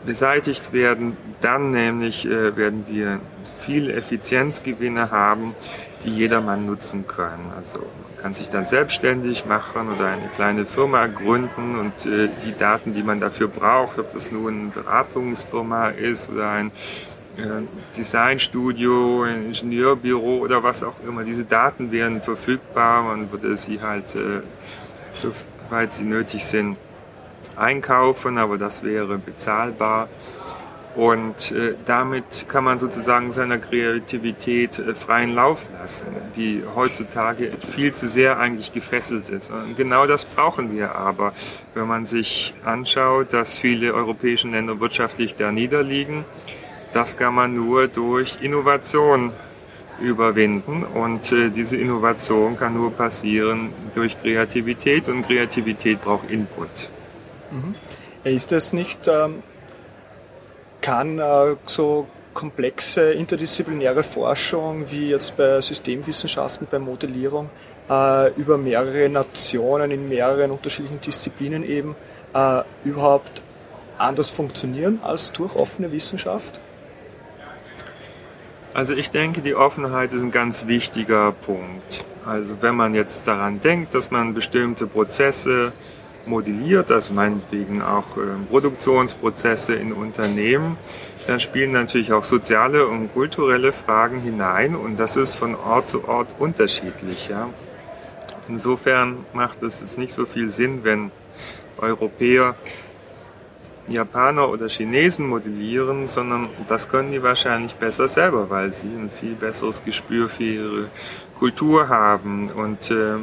beseitigt 0.05 0.73
werden. 0.73 1.17
Dann 1.41 1.71
nämlich 1.71 2.27
äh, 2.27 2.55
werden 2.55 2.85
wir 2.87 3.19
viele 3.65 3.93
Effizienzgewinne 3.93 5.09
haben, 5.09 5.55
die 6.03 6.15
jedermann 6.15 6.67
nutzen 6.67 7.07
kann. 7.07 7.39
Also 7.57 7.79
kann 8.21 8.33
sich 8.33 8.49
dann 8.49 8.65
selbstständig 8.65 9.45
machen 9.45 9.89
oder 9.93 10.07
eine 10.07 10.27
kleine 10.29 10.65
Firma 10.65 11.07
gründen 11.07 11.79
und 11.79 12.05
äh, 12.05 12.29
die 12.45 12.57
Daten, 12.57 12.93
die 12.93 13.03
man 13.03 13.19
dafür 13.19 13.47
braucht, 13.47 13.99
ob 13.99 14.13
das 14.13 14.31
nun 14.31 14.53
eine 14.53 14.69
Beratungsfirma 14.69 15.89
ist 15.89 16.29
oder 16.29 16.49
ein 16.51 16.71
äh, 17.37 17.41
Designstudio, 17.95 19.23
ein 19.23 19.47
Ingenieurbüro 19.47 20.39
oder 20.39 20.63
was 20.63 20.83
auch 20.83 20.99
immer, 21.07 21.23
diese 21.23 21.45
Daten 21.45 21.91
wären 21.91 22.21
verfügbar. 22.21 23.03
Man 23.03 23.31
würde 23.31 23.55
sie 23.57 23.81
halt, 23.81 24.15
äh, 24.15 24.41
soweit 25.13 25.93
sie 25.93 26.03
nötig 26.03 26.45
sind, 26.45 26.77
einkaufen, 27.55 28.37
aber 28.37 28.57
das 28.57 28.83
wäre 28.83 29.17
bezahlbar. 29.17 30.09
Und 30.97 31.51
äh, 31.51 31.75
damit 31.85 32.49
kann 32.49 32.63
man 32.63 32.79
sozusagen 32.79 33.31
seiner 33.31 33.59
Kreativität 33.59 34.79
äh, 34.79 34.95
freien 34.95 35.35
Lauf 35.35 35.69
lassen, 35.79 36.07
die 36.35 36.63
heutzutage 36.75 37.51
viel 37.51 37.93
zu 37.93 38.07
sehr 38.07 38.39
eigentlich 38.39 38.73
gefesselt 38.73 39.29
ist. 39.29 39.51
Und 39.51 39.77
genau 39.77 40.07
das 40.07 40.25
brauchen 40.25 40.75
wir 40.75 40.95
aber, 40.95 41.33
wenn 41.75 41.87
man 41.87 42.07
sich 42.07 42.55
anschaut, 42.65 43.31
dass 43.31 43.59
viele 43.59 43.93
europäische 43.93 44.47
Länder 44.47 44.79
wirtschaftlich 44.79 45.35
da 45.35 45.51
niederliegen. 45.51 46.25
Das 46.93 47.15
kann 47.15 47.35
man 47.35 47.53
nur 47.53 47.87
durch 47.87 48.39
Innovation 48.41 49.33
überwinden 50.01 50.83
und 50.83 51.31
äh, 51.31 51.51
diese 51.51 51.77
Innovation 51.77 52.57
kann 52.57 52.73
nur 52.73 52.91
passieren 52.91 53.69
durch 53.93 54.19
Kreativität 54.19 55.09
und 55.09 55.21
Kreativität 55.21 56.01
braucht 56.01 56.31
Input. 56.31 56.89
Mhm. 57.51 57.75
Ist 58.23 58.51
das 58.51 58.73
nicht 58.73 59.07
ähm 59.07 59.43
kann 60.87 61.19
äh, 61.19 61.57
so 61.65 62.07
komplexe 62.33 63.11
interdisziplinäre 63.11 64.03
Forschung 64.03 64.89
wie 64.89 65.09
jetzt 65.09 65.35
bei 65.35 65.59
Systemwissenschaften, 65.59 66.65
bei 66.71 66.79
Modellierung 66.79 67.49
äh, 67.89 68.31
über 68.35 68.57
mehrere 68.57 69.09
Nationen 69.09 69.91
in 69.91 70.07
mehreren 70.07 70.51
unterschiedlichen 70.51 71.01
Disziplinen 71.01 71.69
eben 71.69 71.93
äh, 72.33 72.61
überhaupt 72.85 73.41
anders 73.97 74.29
funktionieren 74.29 75.01
als 75.03 75.33
durch 75.33 75.53
offene 75.57 75.91
Wissenschaft? 75.91 76.61
Also 78.73 78.93
ich 78.93 79.11
denke, 79.11 79.41
die 79.41 79.55
Offenheit 79.55 80.13
ist 80.13 80.21
ein 80.21 80.31
ganz 80.31 80.67
wichtiger 80.67 81.33
Punkt. 81.33 82.05
Also 82.25 82.61
wenn 82.61 82.75
man 82.75 82.95
jetzt 82.95 83.27
daran 83.27 83.59
denkt, 83.59 83.93
dass 83.93 84.09
man 84.09 84.33
bestimmte 84.33 84.87
Prozesse 84.87 85.73
modelliert, 86.27 86.91
also 86.91 87.13
meinetwegen 87.13 87.81
auch 87.81 88.17
äh, 88.17 88.21
Produktionsprozesse 88.49 89.75
in 89.75 89.93
Unternehmen, 89.93 90.77
dann 91.27 91.39
spielen 91.39 91.71
natürlich 91.71 92.13
auch 92.13 92.23
soziale 92.23 92.87
und 92.87 93.13
kulturelle 93.13 93.73
Fragen 93.73 94.19
hinein 94.19 94.75
und 94.75 94.97
das 94.97 95.17
ist 95.17 95.35
von 95.35 95.55
Ort 95.55 95.89
zu 95.89 96.07
Ort 96.07 96.29
unterschiedlich. 96.39 97.29
Ja. 97.29 97.49
Insofern 98.47 99.25
macht 99.33 99.61
es 99.63 99.81
jetzt 99.81 99.97
nicht 99.97 100.13
so 100.13 100.25
viel 100.25 100.49
Sinn, 100.49 100.83
wenn 100.83 101.11
Europäer 101.77 102.55
Japaner 103.89 104.49
oder 104.49 104.67
Chinesen 104.67 105.27
modellieren, 105.27 106.07
sondern 106.07 106.49
das 106.67 106.89
können 106.89 107.11
die 107.11 107.23
wahrscheinlich 107.23 107.75
besser 107.75 108.07
selber, 108.07 108.49
weil 108.49 108.71
sie 108.71 108.87
ein 108.87 109.09
viel 109.09 109.33
besseres 109.35 109.83
Gespür 109.83 110.27
für 110.27 110.43
ihre 110.43 110.89
Kultur 111.39 111.89
haben. 111.89 112.49
Und 112.49 112.91
äh, 112.91 113.15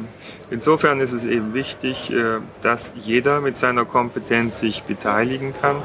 insofern 0.49 0.99
ist 0.99 1.11
es 1.11 1.25
eben 1.25 1.53
wichtig, 1.53 2.11
äh, 2.11 2.39
dass 2.61 2.93
jeder 3.01 3.41
mit 3.41 3.57
seiner 3.57 3.85
Kompetenz 3.85 4.59
sich 4.59 4.83
beteiligen 4.83 5.53
kann. 5.59 5.77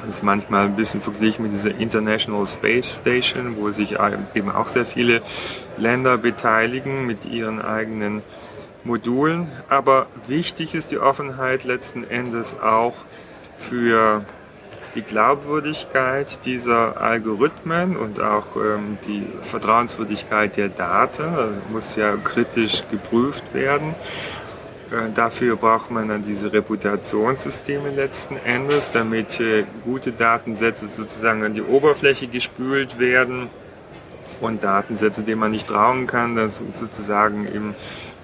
Das 0.00 0.16
ist 0.16 0.22
manchmal 0.22 0.66
ein 0.66 0.76
bisschen 0.76 1.00
verglichen 1.00 1.44
mit 1.44 1.52
dieser 1.52 1.78
International 1.78 2.46
Space 2.46 2.98
Station, 2.98 3.56
wo 3.56 3.70
sich 3.70 3.96
eben 4.34 4.50
auch 4.50 4.68
sehr 4.68 4.84
viele 4.84 5.22
Länder 5.78 6.18
beteiligen 6.18 7.06
mit 7.06 7.24
ihren 7.24 7.62
eigenen 7.62 8.22
Modulen. 8.84 9.48
Aber 9.70 10.06
wichtig 10.26 10.74
ist 10.74 10.90
die 10.90 10.98
Offenheit 10.98 11.64
letzten 11.64 12.04
Endes 12.04 12.60
auch 12.60 12.92
für 13.56 14.26
die 14.94 15.02
Glaubwürdigkeit 15.02 16.44
dieser 16.44 17.00
Algorithmen 17.00 17.96
und 17.96 18.20
auch 18.20 18.56
ähm, 18.56 18.98
die 19.06 19.26
Vertrauenswürdigkeit 19.42 20.56
der 20.56 20.68
Daten 20.68 21.22
also 21.22 21.54
muss 21.70 21.96
ja 21.96 22.16
kritisch 22.16 22.84
geprüft 22.90 23.54
werden. 23.54 23.94
Äh, 24.90 25.10
dafür 25.14 25.56
braucht 25.56 25.90
man 25.90 26.08
dann 26.08 26.24
diese 26.24 26.52
Reputationssysteme 26.52 27.90
letzten 27.90 28.36
Endes, 28.36 28.90
damit 28.90 29.40
äh, 29.40 29.64
gute 29.84 30.12
Datensätze 30.12 30.86
sozusagen 30.86 31.44
an 31.44 31.54
die 31.54 31.62
Oberfläche 31.62 32.26
gespült 32.26 32.98
werden 32.98 33.48
und 34.40 34.62
Datensätze, 34.62 35.22
denen 35.22 35.40
man 35.40 35.50
nicht 35.50 35.68
trauen 35.68 36.06
kann, 36.06 36.36
dass 36.36 36.58
sozusagen 36.58 37.46
im 37.46 37.74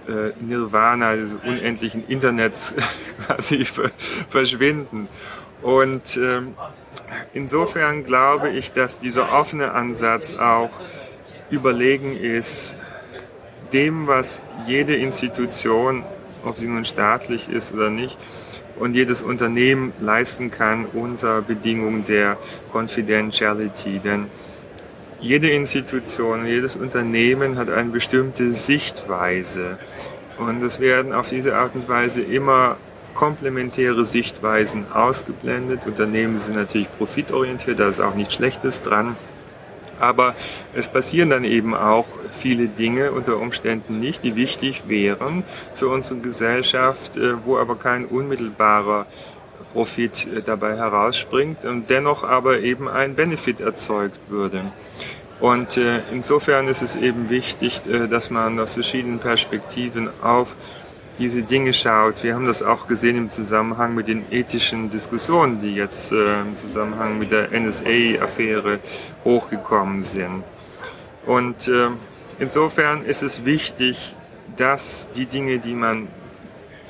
äh, 0.08 0.32
Nirvana 0.40 1.14
des 1.16 1.34
unendlichen 1.34 2.06
Internets 2.06 2.74
quasi 3.26 3.64
verschwinden. 4.28 5.08
Und 5.62 6.16
ähm, 6.16 6.54
insofern 7.34 8.04
glaube 8.04 8.50
ich, 8.50 8.72
dass 8.72 8.98
dieser 8.98 9.32
offene 9.32 9.72
Ansatz 9.72 10.34
auch 10.34 10.70
überlegen 11.50 12.16
ist, 12.16 12.76
dem, 13.72 14.06
was 14.06 14.42
jede 14.66 14.96
Institution, 14.96 16.04
ob 16.44 16.58
sie 16.58 16.66
nun 16.66 16.84
staatlich 16.84 17.48
ist 17.48 17.72
oder 17.72 17.90
nicht, 17.90 18.16
und 18.76 18.94
jedes 18.94 19.20
Unternehmen 19.20 19.92
leisten 20.00 20.50
kann 20.50 20.86
unter 20.86 21.42
Bedingungen 21.42 22.06
der 22.06 22.38
Confidentiality. 22.72 23.98
Denn 23.98 24.26
jede 25.20 25.50
Institution, 25.50 26.46
jedes 26.46 26.76
Unternehmen 26.76 27.58
hat 27.58 27.68
eine 27.68 27.90
bestimmte 27.90 28.54
Sichtweise. 28.54 29.78
Und 30.38 30.62
es 30.62 30.80
werden 30.80 31.12
auf 31.12 31.28
diese 31.28 31.56
Art 31.56 31.74
und 31.74 31.88
Weise 31.90 32.22
immer 32.22 32.78
komplementäre 33.20 34.06
Sichtweisen 34.06 34.86
ausgeblendet. 34.94 35.84
Unternehmen 35.84 36.38
sind 36.38 36.56
natürlich 36.56 36.88
profitorientiert, 36.96 37.78
da 37.78 37.86
ist 37.86 38.00
auch 38.00 38.14
nichts 38.14 38.32
Schlechtes 38.32 38.80
dran. 38.80 39.14
Aber 40.00 40.34
es 40.72 40.88
passieren 40.88 41.28
dann 41.28 41.44
eben 41.44 41.74
auch 41.74 42.06
viele 42.32 42.66
Dinge 42.68 43.12
unter 43.12 43.36
Umständen 43.36 44.00
nicht, 44.00 44.24
die 44.24 44.36
wichtig 44.36 44.84
wären 44.88 45.44
für 45.74 45.88
unsere 45.88 46.20
Gesellschaft, 46.20 47.18
äh, 47.18 47.34
wo 47.44 47.58
aber 47.58 47.76
kein 47.76 48.06
unmittelbarer 48.06 49.04
Profit 49.74 50.26
äh, 50.26 50.40
dabei 50.40 50.78
herausspringt 50.78 51.66
und 51.66 51.90
dennoch 51.90 52.24
aber 52.24 52.60
eben 52.60 52.88
ein 52.88 53.16
Benefit 53.16 53.60
erzeugt 53.60 54.18
würde. 54.30 54.62
Und 55.40 55.76
äh, 55.76 56.00
insofern 56.10 56.68
ist 56.68 56.80
es 56.80 56.96
eben 56.96 57.28
wichtig, 57.28 57.82
dass 58.08 58.30
man 58.30 58.58
aus 58.58 58.72
verschiedenen 58.74 59.18
Perspektiven 59.18 60.08
auf 60.22 60.56
diese 61.20 61.42
Dinge 61.42 61.72
schaut. 61.74 62.22
Wir 62.22 62.34
haben 62.34 62.46
das 62.46 62.62
auch 62.62 62.88
gesehen 62.88 63.16
im 63.16 63.30
Zusammenhang 63.30 63.94
mit 63.94 64.08
den 64.08 64.24
ethischen 64.32 64.88
Diskussionen, 64.88 65.60
die 65.60 65.74
jetzt 65.74 66.12
äh, 66.12 66.40
im 66.40 66.56
Zusammenhang 66.56 67.18
mit 67.18 67.30
der 67.30 67.50
NSA-Affäre 67.52 68.80
hochgekommen 69.22 70.02
sind. 70.02 70.42
Und 71.26 71.68
äh, 71.68 71.88
insofern 72.38 73.04
ist 73.04 73.22
es 73.22 73.44
wichtig, 73.44 74.14
dass 74.56 75.12
die 75.12 75.26
Dinge, 75.26 75.58
die 75.58 75.74
man 75.74 76.08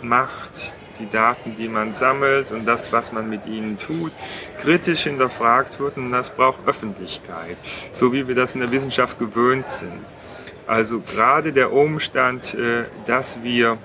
macht, 0.00 0.76
die 1.00 1.10
Daten, 1.10 1.56
die 1.56 1.68
man 1.68 1.92
sammelt 1.92 2.52
und 2.52 2.66
das, 2.66 2.92
was 2.92 3.10
man 3.12 3.28
mit 3.28 3.46
ihnen 3.46 3.78
tut, 3.78 4.12
kritisch 4.60 5.02
hinterfragt 5.02 5.80
wird 5.80 5.96
und 5.96 6.12
das 6.12 6.30
braucht 6.30 6.60
Öffentlichkeit, 6.66 7.56
so 7.92 8.12
wie 8.12 8.28
wir 8.28 8.36
das 8.36 8.54
in 8.54 8.60
der 8.60 8.70
Wissenschaft 8.70 9.18
gewöhnt 9.18 9.70
sind. 9.72 10.04
Also 10.66 11.00
gerade 11.00 11.52
der 11.52 11.72
Umstand, 11.72 12.54
äh, 12.54 12.84
dass 13.06 13.42
wir 13.42 13.78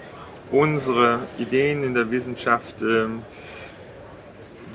unsere 0.51 1.19
Ideen 1.37 1.83
in 1.83 1.93
der 1.93 2.09
Wissenschaft 2.11 2.81
ähm, 2.81 3.23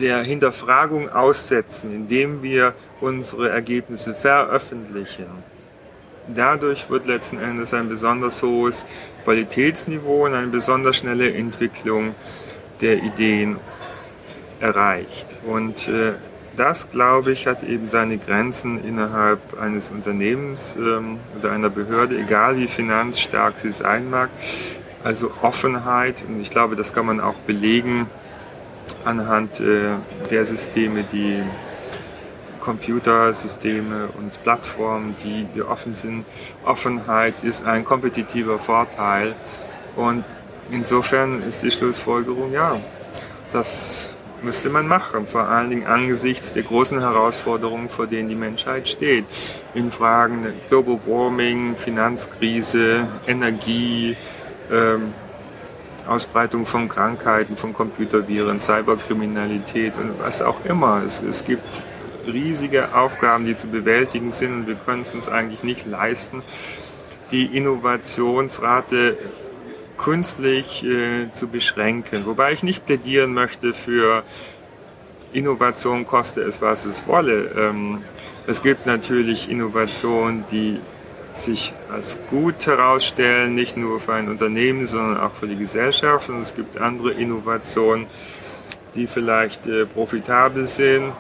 der 0.01 0.23
Hinterfragung 0.23 1.09
aussetzen, 1.11 1.93
indem 1.95 2.43
wir 2.43 2.75
unsere 3.01 3.51
Ergebnisse 3.51 4.15
veröffentlichen. 4.15 5.27
Dadurch 6.35 6.89
wird 6.91 7.07
letzten 7.07 7.39
Endes 7.39 7.75
ein 7.75 7.89
besonders 7.89 8.43
hohes 8.43 8.85
Qualitätsniveau 9.25 10.27
und 10.27 10.35
eine 10.35 10.47
besonders 10.47 10.97
schnelle 10.97 11.33
Entwicklung 11.33 12.15
der 12.81 13.03
Ideen 13.03 13.57
erreicht. 14.61 15.27
Und 15.47 15.89
äh, 15.89 16.13
das, 16.57 16.91
glaube 16.91 17.33
ich, 17.33 17.47
hat 17.47 17.63
eben 17.63 17.89
seine 17.89 18.19
Grenzen 18.19 18.85
innerhalb 18.85 19.59
eines 19.59 19.91
Unternehmens 19.91 20.77
ähm, 20.77 21.19
oder 21.39 21.53
einer 21.53 21.71
Behörde, 21.71 22.19
egal 22.19 22.59
wie 22.59 22.69
finanzstark 22.69 23.59
sie 23.59 23.71
sein 23.71 24.11
mag. 24.11 24.31
Also 25.03 25.31
Offenheit, 25.43 26.25
und 26.29 26.41
ich 26.41 26.51
glaube, 26.51 26.77
das 26.77 26.93
kann 26.93 27.07
man 27.07 27.21
auch 27.21 27.37
belegen 27.47 28.07
anhand 29.05 29.61
äh, 29.61 29.93
der 30.31 30.45
Systeme, 30.45 31.05
die 31.05 31.43
Computersysteme 32.61 34.09
und 34.19 34.43
Plattformen, 34.43 35.17
die, 35.25 35.47
die 35.55 35.63
offen 35.63 35.95
sind. 35.95 36.27
Offenheit 36.65 37.35
ist 37.43 37.65
ein 37.65 37.85
kompetitiver 37.85 38.59
Vorteil 38.59 39.35
und 39.97 40.25
insofern 40.71 41.43
ist 41.43 41.63
die 41.63 41.71
Schlussfolgerung, 41.71 42.53
ja, 42.53 42.77
das 43.53 44.11
müsste 44.43 44.71
man 44.71 44.87
machen, 44.87 45.27
vor 45.27 45.49
allen 45.49 45.71
Dingen 45.71 45.87
angesichts 45.87 46.53
der 46.53 46.63
großen 46.63 47.01
Herausforderungen, 47.01 47.89
vor 47.89 48.07
denen 48.07 48.29
die 48.29 48.35
Menschheit 48.35 48.89
steht. 48.89 49.25
In 49.75 49.91
Fragen 49.91 50.47
Global 50.69 50.99
Warming, 51.07 51.77
Finanzkrise, 51.77 53.07
Energie, 53.27 54.17
ähm, 54.71 55.13
Ausbreitung 56.07 56.67
von 56.67 56.89
Krankheiten, 56.89 57.57
von 57.57 57.73
Computerviren, 57.73 58.61
Cyberkriminalität 58.61 59.97
und 59.97 60.19
was 60.19 60.43
auch 60.43 60.65
immer. 60.65 61.03
Es, 61.07 61.23
es 61.23 61.45
gibt 61.45 61.83
riesige 62.27 62.95
Aufgaben, 62.95 63.45
die 63.45 63.57
zu 63.57 63.69
bewältigen 63.69 64.33
sind 64.33 64.53
und 64.53 64.67
wir 64.67 64.75
können 64.75 65.03
es 65.03 65.15
uns 65.15 65.29
eigentlich 65.29 65.63
nicht 65.63 65.87
leisten, 65.87 66.43
die 67.31 67.57
Innovationsrate 67.57 69.17
künstlich 69.99 70.85
äh, 70.85 71.31
zu 71.31 71.49
beschränken. 71.49 72.25
Wobei 72.25 72.53
ich 72.53 72.63
nicht 72.63 72.87
plädieren 72.87 73.35
möchte 73.35 73.75
für 73.75 74.25
Innovation 75.33 76.07
koste 76.07 76.41
es, 76.43 76.61
was 76.61 76.87
es 76.87 77.07
wolle. 77.07 77.51
Ähm, 77.57 77.99
es 78.47 78.63
gibt 78.63 78.87
natürlich 78.87 79.51
Innovationen, 79.51 80.45
die 80.51 80.81
sich 81.37 81.73
als 81.93 82.19
gut 82.31 82.67
herausstellen, 82.67 83.55
nicht 83.55 83.77
nur 83.77 84.01
für 84.01 84.15
ein 84.15 84.29
Unternehmen, 84.29 84.87
sondern 84.87 85.19
auch 85.19 85.33
für 85.33 85.47
die 85.47 85.57
Gesellschaft. 85.57 86.29
Und 86.29 86.39
es 86.39 86.55
gibt 86.55 86.79
andere 86.79 87.13
Innovationen, 87.13 88.07
die 88.95 89.07
vielleicht 89.07 89.67
äh, 89.67 89.87
profitabel 89.87 90.67
sind 90.67 91.13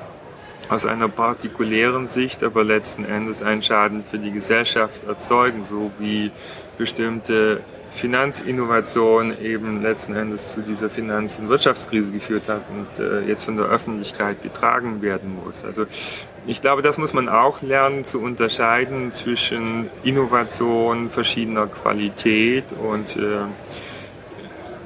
aus 0.68 0.86
einer 0.86 1.08
partikulären 1.08 2.06
Sicht, 2.06 2.44
aber 2.44 2.62
letzten 2.62 3.04
Endes 3.04 3.42
einen 3.42 3.62
Schaden 3.62 4.04
für 4.08 4.18
die 4.18 4.30
Gesellschaft 4.30 5.04
erzeugen, 5.04 5.64
so 5.64 5.90
wie 5.98 6.30
bestimmte 6.78 7.60
Finanzinnovation 7.92 9.34
eben 9.42 9.82
letzten 9.82 10.14
Endes 10.14 10.52
zu 10.52 10.62
dieser 10.62 10.88
Finanz- 10.88 11.38
und 11.38 11.48
Wirtschaftskrise 11.48 12.12
geführt 12.12 12.44
hat 12.48 12.62
und 12.70 13.04
äh, 13.04 13.22
jetzt 13.22 13.44
von 13.44 13.56
der 13.56 13.66
Öffentlichkeit 13.66 14.42
getragen 14.42 15.02
werden 15.02 15.36
muss. 15.44 15.64
Also 15.64 15.86
ich 16.46 16.60
glaube, 16.60 16.82
das 16.82 16.98
muss 16.98 17.12
man 17.12 17.28
auch 17.28 17.62
lernen 17.62 18.04
zu 18.04 18.20
unterscheiden 18.20 19.12
zwischen 19.12 19.90
Innovation 20.02 21.10
verschiedener 21.10 21.66
Qualität 21.66 22.64
und 22.82 23.16
äh, 23.16 23.44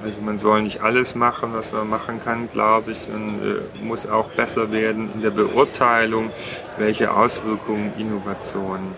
Also 0.04 0.20
man 0.20 0.36
soll 0.36 0.60
nicht 0.60 0.82
alles 0.82 1.14
machen, 1.14 1.54
was 1.54 1.72
man 1.72 1.88
machen 1.88 2.20
kann, 2.22 2.50
glaube 2.52 2.92
ich, 2.92 3.08
und 3.08 3.40
äh, 3.42 3.84
muss 3.84 4.06
auch 4.06 4.28
besser 4.28 4.70
werden 4.70 5.08
in 5.14 5.22
der 5.22 5.30
Beurteilung, 5.30 6.30
welche 6.76 7.10
Auswirkungen 7.10 7.90
Innovationen 7.96 8.92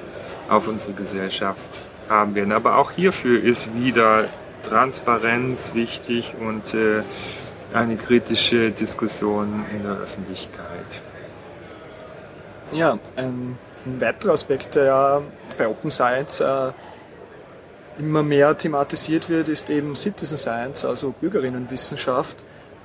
auf 0.48 0.66
unsere 0.66 0.94
Gesellschaft 0.94 1.62
haben 2.08 2.34
werden. 2.34 2.50
Aber 2.50 2.76
auch 2.76 2.90
hierfür 2.90 3.40
ist 3.40 3.72
wieder 3.76 4.24
Transparenz 4.64 5.74
wichtig 5.74 6.34
und 6.40 6.74
äh, 6.74 7.04
eine 7.72 7.96
kritische 7.96 8.72
Diskussion 8.72 9.64
in 9.72 9.84
der 9.84 9.98
Öffentlichkeit. 9.98 11.02
Ja, 12.72 12.98
ein, 13.16 13.58
ein 13.84 14.00
weiterer 14.00 14.32
Aspekt, 14.32 14.74
der 14.74 14.84
ja 14.84 15.22
bei 15.56 15.68
Open 15.68 15.90
Science 15.90 16.40
äh, 16.40 16.72
immer 17.98 18.22
mehr 18.22 18.56
thematisiert 18.56 19.28
wird, 19.28 19.48
ist 19.48 19.70
eben 19.70 19.94
Citizen 19.94 20.36
Science, 20.36 20.84
also 20.84 21.12
Bürgerinnenwissenschaft. 21.20 22.36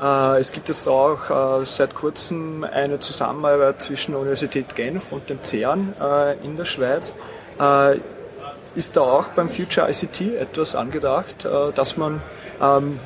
Äh, 0.02 0.40
es 0.40 0.52
gibt 0.52 0.70
jetzt 0.70 0.88
auch 0.88 1.62
äh, 1.62 1.66
seit 1.66 1.94
kurzem 1.94 2.64
eine 2.64 3.00
Zusammenarbeit 3.00 3.84
zwischen 3.84 4.12
der 4.12 4.22
Universität 4.22 4.76
Genf 4.76 5.12
und 5.12 5.30
dem 5.30 5.44
CERN 5.44 5.94
äh, 6.02 6.44
in 6.44 6.56
der 6.58 6.66
Schweiz. 6.66 7.14
Ist 8.74 8.96
da 8.96 9.02
auch 9.02 9.26
beim 9.36 9.50
Future 9.50 9.88
ICT 9.92 10.22
etwas 10.40 10.76
angedacht, 10.76 11.46
dass 11.76 11.98
man 11.98 12.24
ähm, 12.60 13.00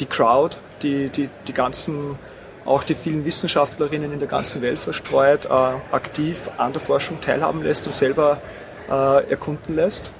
die 0.00 0.06
Crowd, 0.06 0.56
die, 0.82 1.08
die, 1.08 1.30
die 1.46 1.52
ganzen, 1.54 2.18
auch 2.64 2.84
die 2.84 2.94
vielen 2.94 3.24
Wissenschaftlerinnen 3.24 4.12
in 4.12 4.18
der 4.18 4.28
ganzen 4.28 4.62
Welt 4.62 4.78
verstreut, 4.78 5.50
aktiv 5.50 6.50
an 6.58 6.72
der 6.72 6.80
Forschung 6.80 7.20
teilhaben 7.20 7.62
lässt 7.62 7.86
und 7.86 7.92
selber 7.92 8.40
erkunden 8.88 9.74
lässt? 9.74 10.10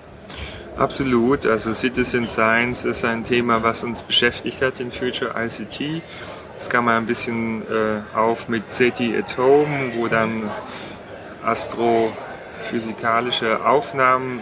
Absolut. 0.77 1.47
Also 1.47 1.73
Citizen 1.75 2.27
Science 2.27 2.85
ist 2.85 3.05
ein 3.05 3.23
Thema, 3.25 3.63
was 3.63 3.85
uns 3.85 4.03
beschäftigt 4.03 4.61
hat 4.63 4.81
in 4.81 4.91
Future 4.91 5.35
ICT. 5.37 6.03
Das 6.57 6.69
kam 6.71 6.87
mal 6.87 6.97
ein 6.97 7.07
bisschen 7.07 7.63
äh, 7.63 8.01
auf 8.17 8.49
mit 8.49 8.73
SETI 8.73 9.17
at 9.19 9.37
Home, 9.37 9.93
wo 9.97 10.09
dann 10.09 10.51
astrophysikalische 11.45 13.67
Aufnahmen, 13.67 14.41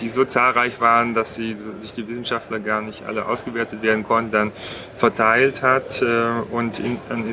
die 0.00 0.08
so 0.08 0.24
zahlreich 0.24 0.80
waren, 0.80 1.14
dass 1.14 1.34
sie 1.34 1.56
durch 1.80 1.94
die 1.94 2.06
Wissenschaftler 2.08 2.60
gar 2.60 2.82
nicht 2.82 3.04
alle 3.04 3.26
ausgewertet 3.26 3.82
werden 3.82 4.04
konnten, 4.04 4.30
dann 4.30 4.52
verteilt 4.96 5.62
hat 5.62 6.02
äh, 6.02 6.30
und 6.50 6.78
in, 6.78 6.98
an 7.08 7.24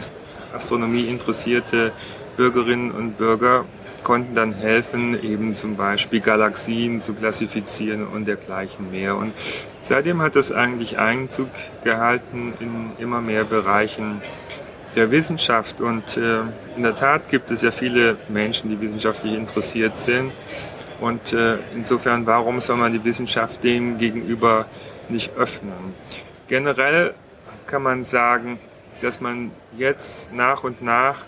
Astronomie 0.53 1.05
interessierte 1.05 1.91
Bürgerinnen 2.37 2.91
und 2.91 3.17
Bürger 3.17 3.65
konnten 4.03 4.35
dann 4.35 4.53
helfen, 4.53 5.21
eben 5.21 5.53
zum 5.53 5.77
Beispiel 5.77 6.19
Galaxien 6.19 7.01
zu 7.01 7.13
klassifizieren 7.13 8.05
und 8.05 8.27
dergleichen 8.27 8.91
mehr. 8.91 9.15
Und 9.15 9.33
seitdem 9.83 10.21
hat 10.21 10.35
das 10.35 10.51
eigentlich 10.51 10.99
Einzug 10.99 11.49
gehalten 11.83 12.53
in 12.59 12.91
immer 12.97 13.21
mehr 13.21 13.45
Bereichen 13.45 14.21
der 14.95 15.11
Wissenschaft. 15.11 15.81
Und 15.81 16.17
äh, 16.17 16.41
in 16.75 16.83
der 16.83 16.95
Tat 16.95 17.29
gibt 17.29 17.51
es 17.51 17.61
ja 17.61 17.71
viele 17.71 18.17
Menschen, 18.27 18.69
die 18.69 18.79
wissenschaftlich 18.79 19.33
interessiert 19.33 19.97
sind. 19.97 20.31
Und 20.99 21.33
äh, 21.33 21.57
insofern, 21.75 22.25
warum 22.25 22.61
soll 22.61 22.77
man 22.77 22.93
die 22.93 23.03
Wissenschaft 23.03 23.63
dem 23.63 23.97
gegenüber 23.97 24.65
nicht 25.09 25.35
öffnen? 25.35 25.93
Generell 26.47 27.13
kann 27.67 27.83
man 27.83 28.03
sagen, 28.03 28.59
dass 29.01 29.21
man 29.21 29.51
jetzt 29.75 30.33
nach 30.33 30.63
und 30.63 30.81
nach 30.81 31.25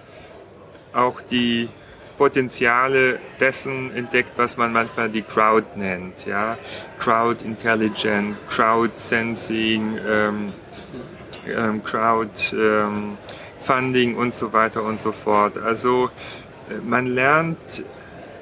auch 0.94 1.22
die 1.22 1.70
Potenziale 2.18 3.20
dessen 3.40 3.96
entdeckt, 3.96 4.32
was 4.38 4.58
man 4.58 4.74
manchmal 4.74 5.10
die 5.10 5.22
Crowd 5.22 5.68
nennt, 5.76 6.26
ja, 6.26 6.58
Crowd 6.98 7.46
Intelligence, 7.46 8.40
Crowd 8.50 8.94
Sensing, 8.96 10.00
ähm, 10.08 10.48
ähm, 11.48 11.84
Crowd 11.84 12.32
ähm, 12.54 13.18
Funding 13.62 14.16
und 14.16 14.34
so 14.34 14.52
weiter 14.54 14.84
und 14.84 15.00
so 15.00 15.12
fort. 15.12 15.58
Also 15.58 16.10
äh, 16.70 16.76
man 16.84 17.06
lernt, 17.06 17.84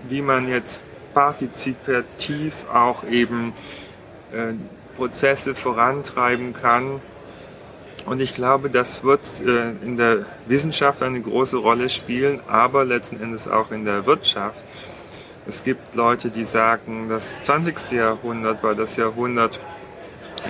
wie 0.08 0.22
man 0.22 0.48
jetzt 0.48 0.80
partizipativ 1.16 2.66
auch 2.72 3.04
eben 3.06 3.54
äh, 4.32 4.54
Prozesse 4.96 5.56
vorantreiben 5.56 6.54
kann 6.54 7.02
und 8.06 8.20
ich 8.20 8.36
glaube, 8.36 8.70
das 8.70 9.04
wird 9.04 9.22
äh, 9.42 9.72
in 9.84 9.98
der 9.98 10.26
Wissenschaft 10.46 11.02
eine 11.02 11.20
große 11.20 11.58
Rolle 11.58 11.90
spielen, 11.90 12.40
aber 12.48 12.86
letzten 12.86 13.20
Endes 13.20 13.48
auch 13.48 13.72
in 13.72 13.84
der 13.84 14.06
Wirtschaft. 14.06 14.64
Es 15.48 15.64
gibt 15.64 15.96
Leute, 15.96 16.30
die 16.30 16.44
sagen, 16.44 17.10
das 17.10 17.42
20. 17.42 17.92
Jahrhundert 17.92 18.62
war 18.62 18.76
das 18.76 18.96
Jahrhundert, 18.96 19.60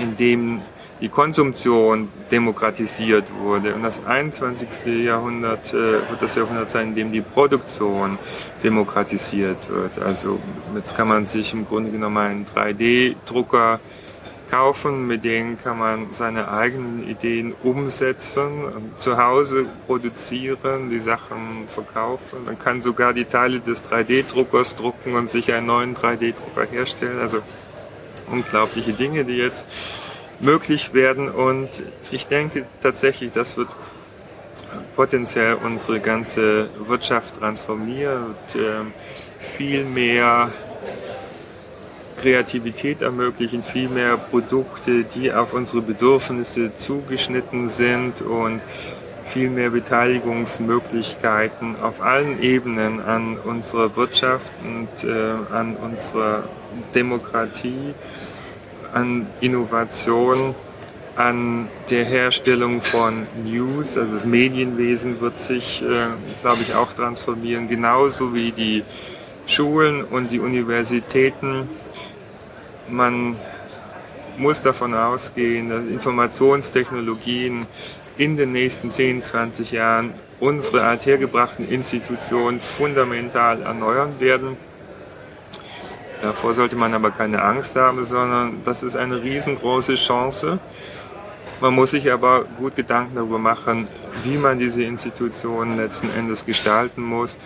in 0.01 0.17
dem 0.17 0.61
die 1.01 1.09
Konsumtion 1.09 2.09
demokratisiert 2.31 3.25
wurde. 3.37 3.75
Und 3.75 3.83
das 3.83 4.05
21. 4.05 5.03
Jahrhundert 5.03 5.73
äh, 5.73 5.75
wird 6.09 6.21
das 6.21 6.35
Jahrhundert 6.35 6.71
sein, 6.71 6.89
in 6.89 6.95
dem 6.95 7.11
die 7.11 7.21
Produktion 7.21 8.17
demokratisiert 8.63 9.69
wird. 9.69 9.99
Also 9.99 10.39
jetzt 10.75 10.95
kann 10.95 11.07
man 11.07 11.25
sich 11.25 11.53
im 11.53 11.65
Grunde 11.65 11.91
genommen 11.91 12.17
einen 12.17 12.45
3D-Drucker 12.45 13.79
kaufen, 14.49 15.07
mit 15.07 15.23
denen 15.23 15.57
kann 15.57 15.77
man 15.77 16.11
seine 16.11 16.49
eigenen 16.49 17.09
Ideen 17.09 17.53
umsetzen, 17.63 18.91
zu 18.95 19.17
Hause 19.17 19.65
produzieren, 19.87 20.89
die 20.89 20.99
Sachen 20.99 21.67
verkaufen. 21.67 22.45
Man 22.45 22.57
kann 22.57 22.81
sogar 22.81 23.13
die 23.13 23.25
Teile 23.25 23.59
des 23.59 23.83
3D-Druckers 23.89 24.75
drucken 24.75 25.15
und 25.15 25.29
sich 25.29 25.51
einen 25.51 25.65
neuen 25.65 25.95
3D-Drucker 25.95 26.67
herstellen. 26.71 27.19
Also 27.19 27.39
unglaubliche 28.31 28.93
Dinge, 28.93 29.25
die 29.25 29.37
jetzt 29.37 29.65
möglich 30.39 30.93
werden. 30.93 31.29
Und 31.29 31.83
ich 32.11 32.27
denke 32.27 32.65
tatsächlich, 32.81 33.31
das 33.31 33.57
wird 33.57 33.69
potenziell 34.95 35.55
unsere 35.55 35.99
ganze 35.99 36.69
Wirtschaft 36.87 37.39
transformieren 37.39 38.27
und 38.27 38.59
äh, 38.59 38.83
viel 39.39 39.83
mehr 39.83 40.51
Kreativität 42.17 43.01
ermöglichen, 43.01 43.61
viel 43.61 43.89
mehr 43.89 44.15
Produkte, 44.17 45.03
die 45.03 45.33
auf 45.33 45.53
unsere 45.53 45.81
Bedürfnisse 45.81 46.73
zugeschnitten 46.75 47.69
sind 47.69 48.21
und 48.21 48.61
viel 49.25 49.49
mehr 49.49 49.71
Beteiligungsmöglichkeiten 49.71 51.81
auf 51.81 52.01
allen 52.01 52.41
Ebenen 52.41 53.01
an 53.01 53.37
unserer 53.37 53.95
Wirtschaft 53.95 54.51
und 54.63 55.03
äh, 55.03 55.33
an 55.51 55.75
unserer 55.75 56.43
Demokratie, 56.93 57.95
an 58.95 59.27
Innovation, 59.41 60.55
an 61.15 61.67
der 61.91 62.03
Herstellung 62.03 62.81
von 62.81 63.27
News. 63.43 63.95
Also 63.95 64.13
das 64.13 64.25
Medienwesen 64.25 65.21
wird 65.21 65.39
sich, 65.39 65.83
äh, 65.83 66.07
glaube 66.41 66.63
ich, 66.63 66.73
auch 66.73 66.91
transformieren, 66.93 67.67
genauso 67.67 68.33
wie 68.33 68.51
die 68.51 68.83
Schulen 69.45 70.03
und 70.03 70.31
die 70.31 70.39
Universitäten 70.39 71.69
man 72.87 73.35
muss 74.37 74.61
davon 74.61 74.93
ausgehen, 74.93 75.69
dass 75.69 75.85
Informationstechnologien 75.85 77.65
in 78.17 78.37
den 78.37 78.51
nächsten 78.51 78.91
10, 78.91 79.21
20 79.21 79.71
Jahren 79.71 80.13
unsere 80.39 80.83
althergebrachten 80.83 81.67
Institutionen 81.67 82.59
fundamental 82.59 83.61
erneuern 83.61 84.19
werden. 84.19 84.57
Davor 86.25 86.55
sollte 86.55 86.75
man 86.75 86.91
aber 86.95 87.11
keine 87.11 87.43
Angst 87.43 87.75
haben, 87.75 88.03
sondern 88.03 88.63
das 88.65 88.81
ist 88.81 88.95
eine 88.95 89.21
riesengroße 89.21 89.93
Chance. 89.93 90.57
Man 91.61 91.75
muss 91.75 91.91
sich 91.91 92.11
aber 92.11 92.45
gut 92.57 92.75
Gedanken 92.75 93.15
darüber 93.15 93.37
machen, 93.37 93.87
wie 94.23 94.37
man 94.37 94.57
diese 94.57 94.81
Institutionen 94.81 95.77
letzten 95.77 96.09
Endes 96.17 96.43
gestalten 96.43 97.03
muss, 97.03 97.37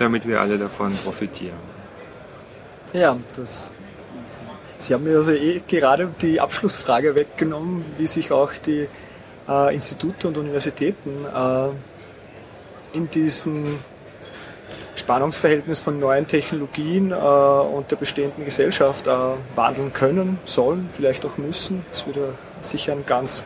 damit 0.00 0.26
wir 0.26 0.40
alle 0.40 0.58
davon 0.58 0.92
profitieren. 1.04 1.60
Ja, 2.92 3.16
das 3.36 3.72
Sie 4.78 4.92
haben 4.92 5.04
mir 5.04 5.16
also 5.16 5.30
eh 5.30 5.62
gerade 5.66 6.12
die 6.20 6.40
Abschlussfrage 6.40 7.14
weggenommen, 7.14 7.84
wie 7.96 8.08
sich 8.08 8.32
auch 8.32 8.52
die 8.52 8.88
äh, 9.48 9.72
Institute 9.72 10.26
und 10.26 10.36
Universitäten 10.36 11.24
äh, 11.24 12.96
in 12.96 13.08
diesem 13.10 13.62
Spannungsverhältnis 15.04 15.80
von 15.80 16.00
neuen 16.00 16.26
Technologien 16.26 17.12
äh, 17.12 17.14
und 17.14 17.90
der 17.90 17.96
bestehenden 17.96 18.42
Gesellschaft 18.46 19.06
äh, 19.06 19.10
wandeln 19.54 19.92
können, 19.92 20.38
sollen, 20.46 20.88
vielleicht 20.94 21.26
auch 21.26 21.36
müssen. 21.36 21.84
Das 21.90 22.06
würde 22.06 22.32
sicher 22.62 22.92
ein 22.92 23.04
ganz 23.04 23.44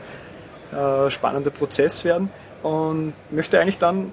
äh, 0.70 1.10
spannender 1.10 1.50
Prozess 1.50 2.04
werden 2.04 2.30
und 2.62 3.12
möchte 3.32 3.58
eigentlich 3.58 3.78
dann 3.78 4.12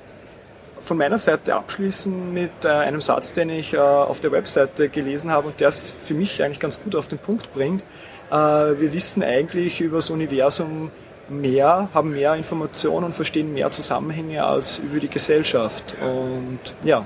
von 0.81 0.97
meiner 0.97 1.19
Seite 1.19 1.53
abschließen 1.53 2.33
mit 2.33 2.49
äh, 2.63 2.69
einem 2.69 3.01
Satz, 3.01 3.33
den 3.33 3.51
ich 3.51 3.75
äh, 3.75 3.77
auf 3.77 4.21
der 4.21 4.31
Webseite 4.31 4.89
gelesen 4.89 5.29
habe 5.29 5.49
und 5.49 5.59
der 5.59 5.67
es 5.67 5.95
für 6.03 6.15
mich 6.15 6.41
eigentlich 6.41 6.59
ganz 6.59 6.81
gut 6.81 6.95
auf 6.95 7.09
den 7.09 7.19
Punkt 7.19 7.53
bringt. 7.53 7.83
Äh, 8.31 8.33
wir 8.33 8.91
wissen 8.91 9.21
eigentlich 9.21 9.81
über 9.81 9.97
das 9.97 10.09
Universum 10.09 10.89
mehr, 11.29 11.89
haben 11.93 12.11
mehr 12.11 12.33
Informationen 12.33 13.05
und 13.05 13.13
verstehen 13.13 13.53
mehr 13.53 13.69
Zusammenhänge 13.69 14.43
als 14.43 14.79
über 14.79 14.99
die 14.99 15.09
Gesellschaft. 15.09 15.95
Und 16.01 16.59
ja. 16.83 17.05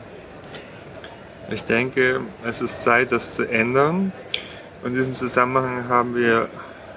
Ich 1.51 1.63
denke, 1.63 2.21
es 2.45 2.61
ist 2.61 2.83
Zeit, 2.83 3.11
das 3.11 3.35
zu 3.35 3.49
ändern. 3.49 4.11
In 4.83 4.93
diesem 4.93 5.15
Zusammenhang 5.15 5.87
haben 5.87 6.15
wir 6.15 6.47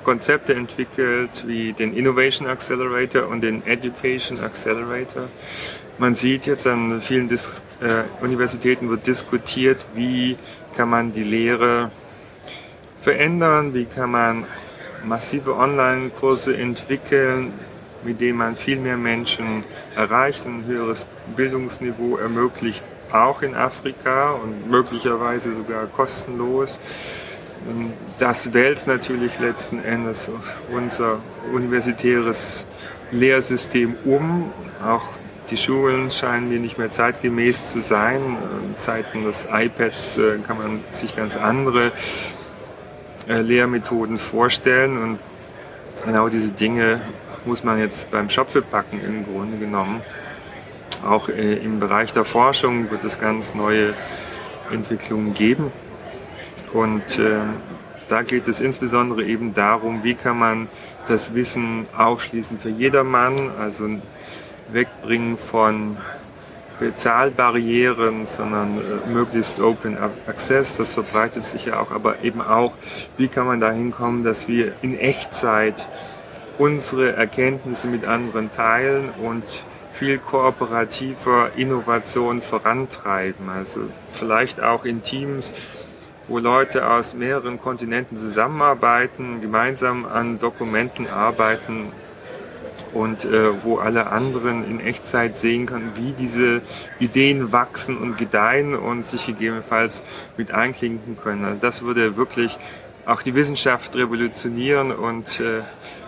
Konzepte 0.04 0.54
entwickelt, 0.54 1.44
wie 1.46 1.72
den 1.72 1.94
Innovation 1.94 2.46
Accelerator 2.48 3.28
und 3.28 3.40
den 3.40 3.64
Education 3.66 4.38
Accelerator. 4.40 5.28
Man 5.98 6.14
sieht 6.14 6.46
jetzt 6.46 6.66
an 6.66 7.00
vielen 7.00 7.28
Dis 7.28 7.62
äh, 7.80 8.04
Universitäten 8.22 8.90
wird 8.90 9.06
diskutiert, 9.06 9.86
wie 9.94 10.36
kann 10.76 10.90
man 10.90 11.12
die 11.12 11.24
Lehre 11.24 11.90
verändern, 13.00 13.72
wie 13.74 13.84
kann 13.84 14.10
man 14.10 14.44
massive 15.04 15.56
Online-Kurse 15.56 16.56
entwickeln, 16.56 17.52
mit 18.04 18.20
denen 18.20 18.38
man 18.38 18.56
viel 18.56 18.78
mehr 18.78 18.96
Menschen 18.96 19.64
erreicht, 19.96 20.44
ein 20.46 20.64
höheres 20.66 21.06
Bildungsniveau 21.36 22.16
ermöglicht, 22.16 22.84
auch 23.14 23.42
in 23.42 23.54
Afrika 23.54 24.32
und 24.32 24.70
möglicherweise 24.70 25.52
sogar 25.52 25.86
kostenlos. 25.86 26.80
Das 28.18 28.52
wälzt 28.52 28.88
natürlich 28.88 29.38
letzten 29.38 29.82
Endes 29.84 30.30
unser 30.72 31.20
universitäres 31.52 32.66
Lehrsystem 33.10 33.94
um. 34.04 34.50
Auch 34.84 35.04
die 35.50 35.56
Schulen 35.56 36.10
scheinen 36.10 36.48
mir 36.48 36.58
nicht 36.58 36.78
mehr 36.78 36.90
zeitgemäß 36.90 37.66
zu 37.66 37.80
sein. 37.80 38.18
In 38.66 38.78
Zeiten 38.78 39.24
des 39.24 39.46
iPads 39.52 40.18
äh, 40.18 40.38
kann 40.46 40.58
man 40.58 40.80
sich 40.90 41.14
ganz 41.14 41.36
andere 41.36 41.92
äh, 43.28 43.40
Lehrmethoden 43.40 44.18
vorstellen 44.18 45.00
und 45.00 45.18
genau 46.04 46.28
diese 46.28 46.52
Dinge 46.52 47.00
muss 47.44 47.64
man 47.64 47.78
jetzt 47.78 48.10
beim 48.10 48.30
Schopfe 48.30 48.62
packen 48.62 49.00
im 49.00 49.24
Grunde 49.24 49.58
genommen. 49.58 50.00
Auch 51.04 51.28
äh, 51.28 51.54
im 51.54 51.80
Bereich 51.80 52.12
der 52.12 52.24
Forschung 52.24 52.90
wird 52.90 53.04
es 53.04 53.18
ganz 53.18 53.54
neue 53.54 53.94
Entwicklungen 54.70 55.34
geben. 55.34 55.72
Und 56.72 57.18
äh, 57.18 57.40
da 58.08 58.22
geht 58.22 58.48
es 58.48 58.60
insbesondere 58.60 59.24
eben 59.24 59.54
darum, 59.54 60.04
wie 60.04 60.14
kann 60.14 60.38
man 60.38 60.68
das 61.08 61.34
Wissen 61.34 61.86
aufschließen 61.96 62.58
für 62.58 62.68
jedermann, 62.68 63.50
also 63.58 63.88
wegbringen 64.72 65.36
von 65.36 65.96
Bezahlbarrieren, 66.78 68.26
sondern 68.26 68.78
äh, 68.78 69.10
möglichst 69.10 69.60
Open 69.60 69.96
Access, 70.26 70.76
das 70.76 70.94
verbreitet 70.94 71.44
sich 71.44 71.66
ja 71.66 71.80
auch, 71.80 71.90
aber 71.90 72.22
eben 72.22 72.40
auch, 72.40 72.72
wie 73.16 73.28
kann 73.28 73.46
man 73.46 73.60
dahin 73.60 73.92
kommen, 73.92 74.24
dass 74.24 74.48
wir 74.48 74.72
in 74.82 74.98
Echtzeit 74.98 75.88
unsere 76.58 77.12
Erkenntnisse 77.12 77.86
mit 77.86 78.04
anderen 78.04 78.52
teilen 78.52 79.10
und 79.22 79.64
viel 79.92 80.18
kooperativer 80.18 81.50
Innovation 81.56 82.42
vorantreiben. 82.42 83.48
Also 83.48 83.80
vielleicht 84.12 84.60
auch 84.60 84.84
in 84.84 85.02
Teams, 85.02 85.54
wo 86.28 86.38
Leute 86.38 86.88
aus 86.88 87.14
mehreren 87.14 87.60
Kontinenten 87.60 88.16
zusammenarbeiten, 88.16 89.40
gemeinsam 89.40 90.06
an 90.06 90.38
Dokumenten 90.38 91.08
arbeiten 91.08 91.92
und 92.92 93.24
äh, 93.24 93.64
wo 93.64 93.78
alle 93.78 94.08
anderen 94.08 94.68
in 94.68 94.80
Echtzeit 94.80 95.36
sehen 95.36 95.66
können, 95.66 95.92
wie 95.96 96.12
diese 96.12 96.62
Ideen 96.98 97.52
wachsen 97.52 97.96
und 97.96 98.18
gedeihen 98.18 98.74
und 98.74 99.06
sich 99.06 99.26
gegebenenfalls 99.26 100.02
mit 100.36 100.52
einklinken 100.52 101.16
können. 101.16 101.44
Also 101.44 101.58
das 101.60 101.82
würde 101.82 102.16
wirklich 102.16 102.58
auch 103.06 103.22
die 103.22 103.34
Wissenschaft 103.34 103.96
revolutionieren 103.96 104.92
und 104.92 105.40
äh, 105.40 105.62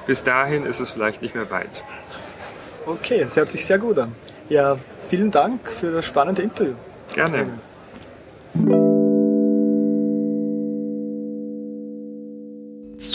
bis 0.07 0.23
dahin 0.23 0.65
ist 0.67 0.81
es 0.81 0.91
vielleicht 0.91 1.23
nicht 1.23 1.35
mehr 1.35 1.51
weit. 1.51 1.85
Okay, 2.87 3.25
das 3.25 3.37
hört 3.37 3.49
sich 3.49 3.65
sehr 3.65 3.79
gut 3.79 3.99
an. 3.99 4.15
Ja, 4.49 4.77
vielen 5.09 5.31
Dank 5.31 5.69
für 5.69 5.93
das 5.93 6.05
spannende 6.05 6.43
Interview. 6.43 6.75
Gerne. 7.15 7.47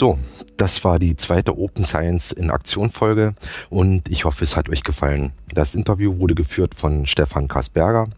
So, 0.00 0.18
das 0.56 0.82
war 0.82 0.98
die 0.98 1.14
zweite 1.14 1.58
Open 1.58 1.84
Science 1.84 2.32
in 2.32 2.50
Aktion 2.50 2.88
Folge 2.88 3.34
und 3.68 4.08
ich 4.08 4.24
hoffe, 4.24 4.44
es 4.44 4.56
hat 4.56 4.70
euch 4.70 4.82
gefallen. 4.82 5.32
Das 5.52 5.74
Interview 5.74 6.18
wurde 6.18 6.34
geführt 6.34 6.74
von 6.74 7.04
Stefan 7.04 7.48
Kasberger. 7.48 8.08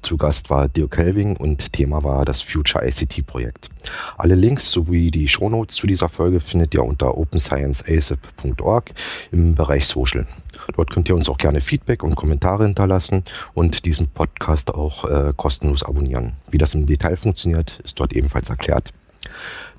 Zu 0.00 0.16
Gast 0.16 0.48
war 0.48 0.66
Dirk 0.66 0.96
Helving 0.96 1.36
und 1.36 1.74
Thema 1.74 2.02
war 2.02 2.24
das 2.24 2.40
Future 2.40 2.88
ICT 2.88 3.26
Projekt. 3.26 3.68
Alle 4.16 4.34
Links 4.34 4.72
sowie 4.72 5.10
die 5.10 5.28
Shownotes 5.28 5.76
zu 5.76 5.86
dieser 5.86 6.08
Folge 6.08 6.40
findet 6.40 6.72
ihr 6.72 6.82
unter 6.82 7.18
openscienceasap.org 7.18 8.92
im 9.30 9.54
Bereich 9.56 9.86
Social. 9.86 10.26
Dort 10.74 10.88
könnt 10.88 11.10
ihr 11.10 11.16
uns 11.16 11.28
auch 11.28 11.36
gerne 11.36 11.60
Feedback 11.60 12.02
und 12.02 12.16
Kommentare 12.16 12.64
hinterlassen 12.64 13.24
und 13.52 13.84
diesen 13.84 14.08
Podcast 14.08 14.74
auch 14.74 15.04
äh, 15.04 15.34
kostenlos 15.36 15.82
abonnieren. 15.82 16.32
Wie 16.50 16.56
das 16.56 16.72
im 16.72 16.86
Detail 16.86 17.18
funktioniert, 17.18 17.78
ist 17.84 18.00
dort 18.00 18.14
ebenfalls 18.14 18.48
erklärt. 18.48 18.94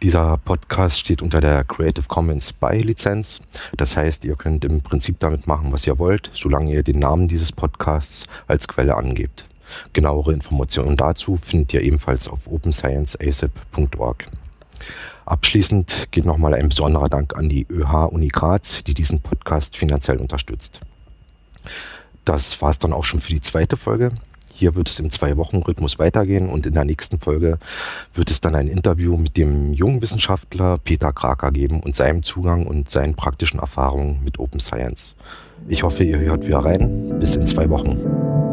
Dieser 0.02 0.38
Podcast 0.38 1.00
steht 1.00 1.24
unter 1.24 1.42
der 1.42 1.64
Creative 1.64 2.06
Commons 2.08 2.54
by 2.54 2.78
Lizenz. 2.78 3.42
Das 3.76 3.98
heißt, 3.98 4.26
ihr 4.26 4.36
könnt 4.36 4.64
im 4.64 4.82
Prinzip 4.82 5.20
damit 5.20 5.48
machen, 5.48 5.72
was 5.72 5.88
ihr 5.88 5.98
wollt, 5.98 6.30
solange 6.34 6.72
ihr 6.72 6.84
den 6.84 7.00
Namen 7.00 7.28
dieses 7.28 7.52
Podcasts 7.52 8.28
als 8.48 8.68
Quelle 8.68 8.96
angebt. 8.96 9.46
Genauere 9.94 10.34
Informationen 10.34 10.98
dazu 10.98 11.38
findet 11.38 11.74
ihr 11.74 11.82
ebenfalls 11.82 12.28
auf 12.28 12.48
openscienceasap.org. 12.48 14.26
Abschließend 15.26 16.08
geht 16.12 16.26
nochmal 16.26 16.54
ein 16.54 16.70
besonderer 16.70 17.10
Dank 17.10 17.36
an 17.36 17.50
die 17.50 17.66
ÖH 17.70 18.06
Uni 18.12 18.30
Graz, 18.30 18.84
die 18.84 18.94
diesen 18.94 19.22
Podcast 19.22 19.76
finanziell 19.76 20.18
unterstützt. 20.18 20.80
Das 22.24 22.62
war 22.62 22.70
es 22.70 22.80
dann 22.80 22.94
auch 22.94 23.04
schon 23.04 23.20
für 23.20 23.34
die 23.34 23.42
zweite 23.42 23.78
Folge. 23.78 24.12
Hier 24.58 24.74
wird 24.74 24.90
es 24.90 25.00
im 25.00 25.12
Zwei-Wochen-Rhythmus 25.12 26.00
weitergehen 26.00 26.50
und 26.50 26.66
in 26.66 26.74
der 26.74 26.84
nächsten 26.84 27.20
Folge 27.20 27.60
wird 28.16 28.32
es 28.32 28.42
dann 28.42 28.56
ein 28.56 28.68
Interview 28.68 29.16
mit 29.16 29.38
dem 29.38 29.72
jungen 29.72 30.02
Wissenschaftler 30.02 30.80
Peter 30.80 31.14
Kraker 31.14 31.52
geben 31.52 31.80
und 31.80 31.96
seinem 31.96 32.24
Zugang 32.24 32.66
und 32.66 32.90
seinen 32.90 33.14
praktischen 33.14 33.60
Erfahrungen 33.60 34.20
mit 34.24 34.40
Open 34.40 34.60
Science. 34.60 35.16
Ich 35.68 35.84
hoffe, 35.84 36.04
ihr 36.04 36.18
hört 36.18 36.48
wieder 36.48 36.66
rein. 36.66 37.20
Bis 37.20 37.36
in 37.36 37.46
zwei 37.46 37.70
Wochen. 37.70 38.47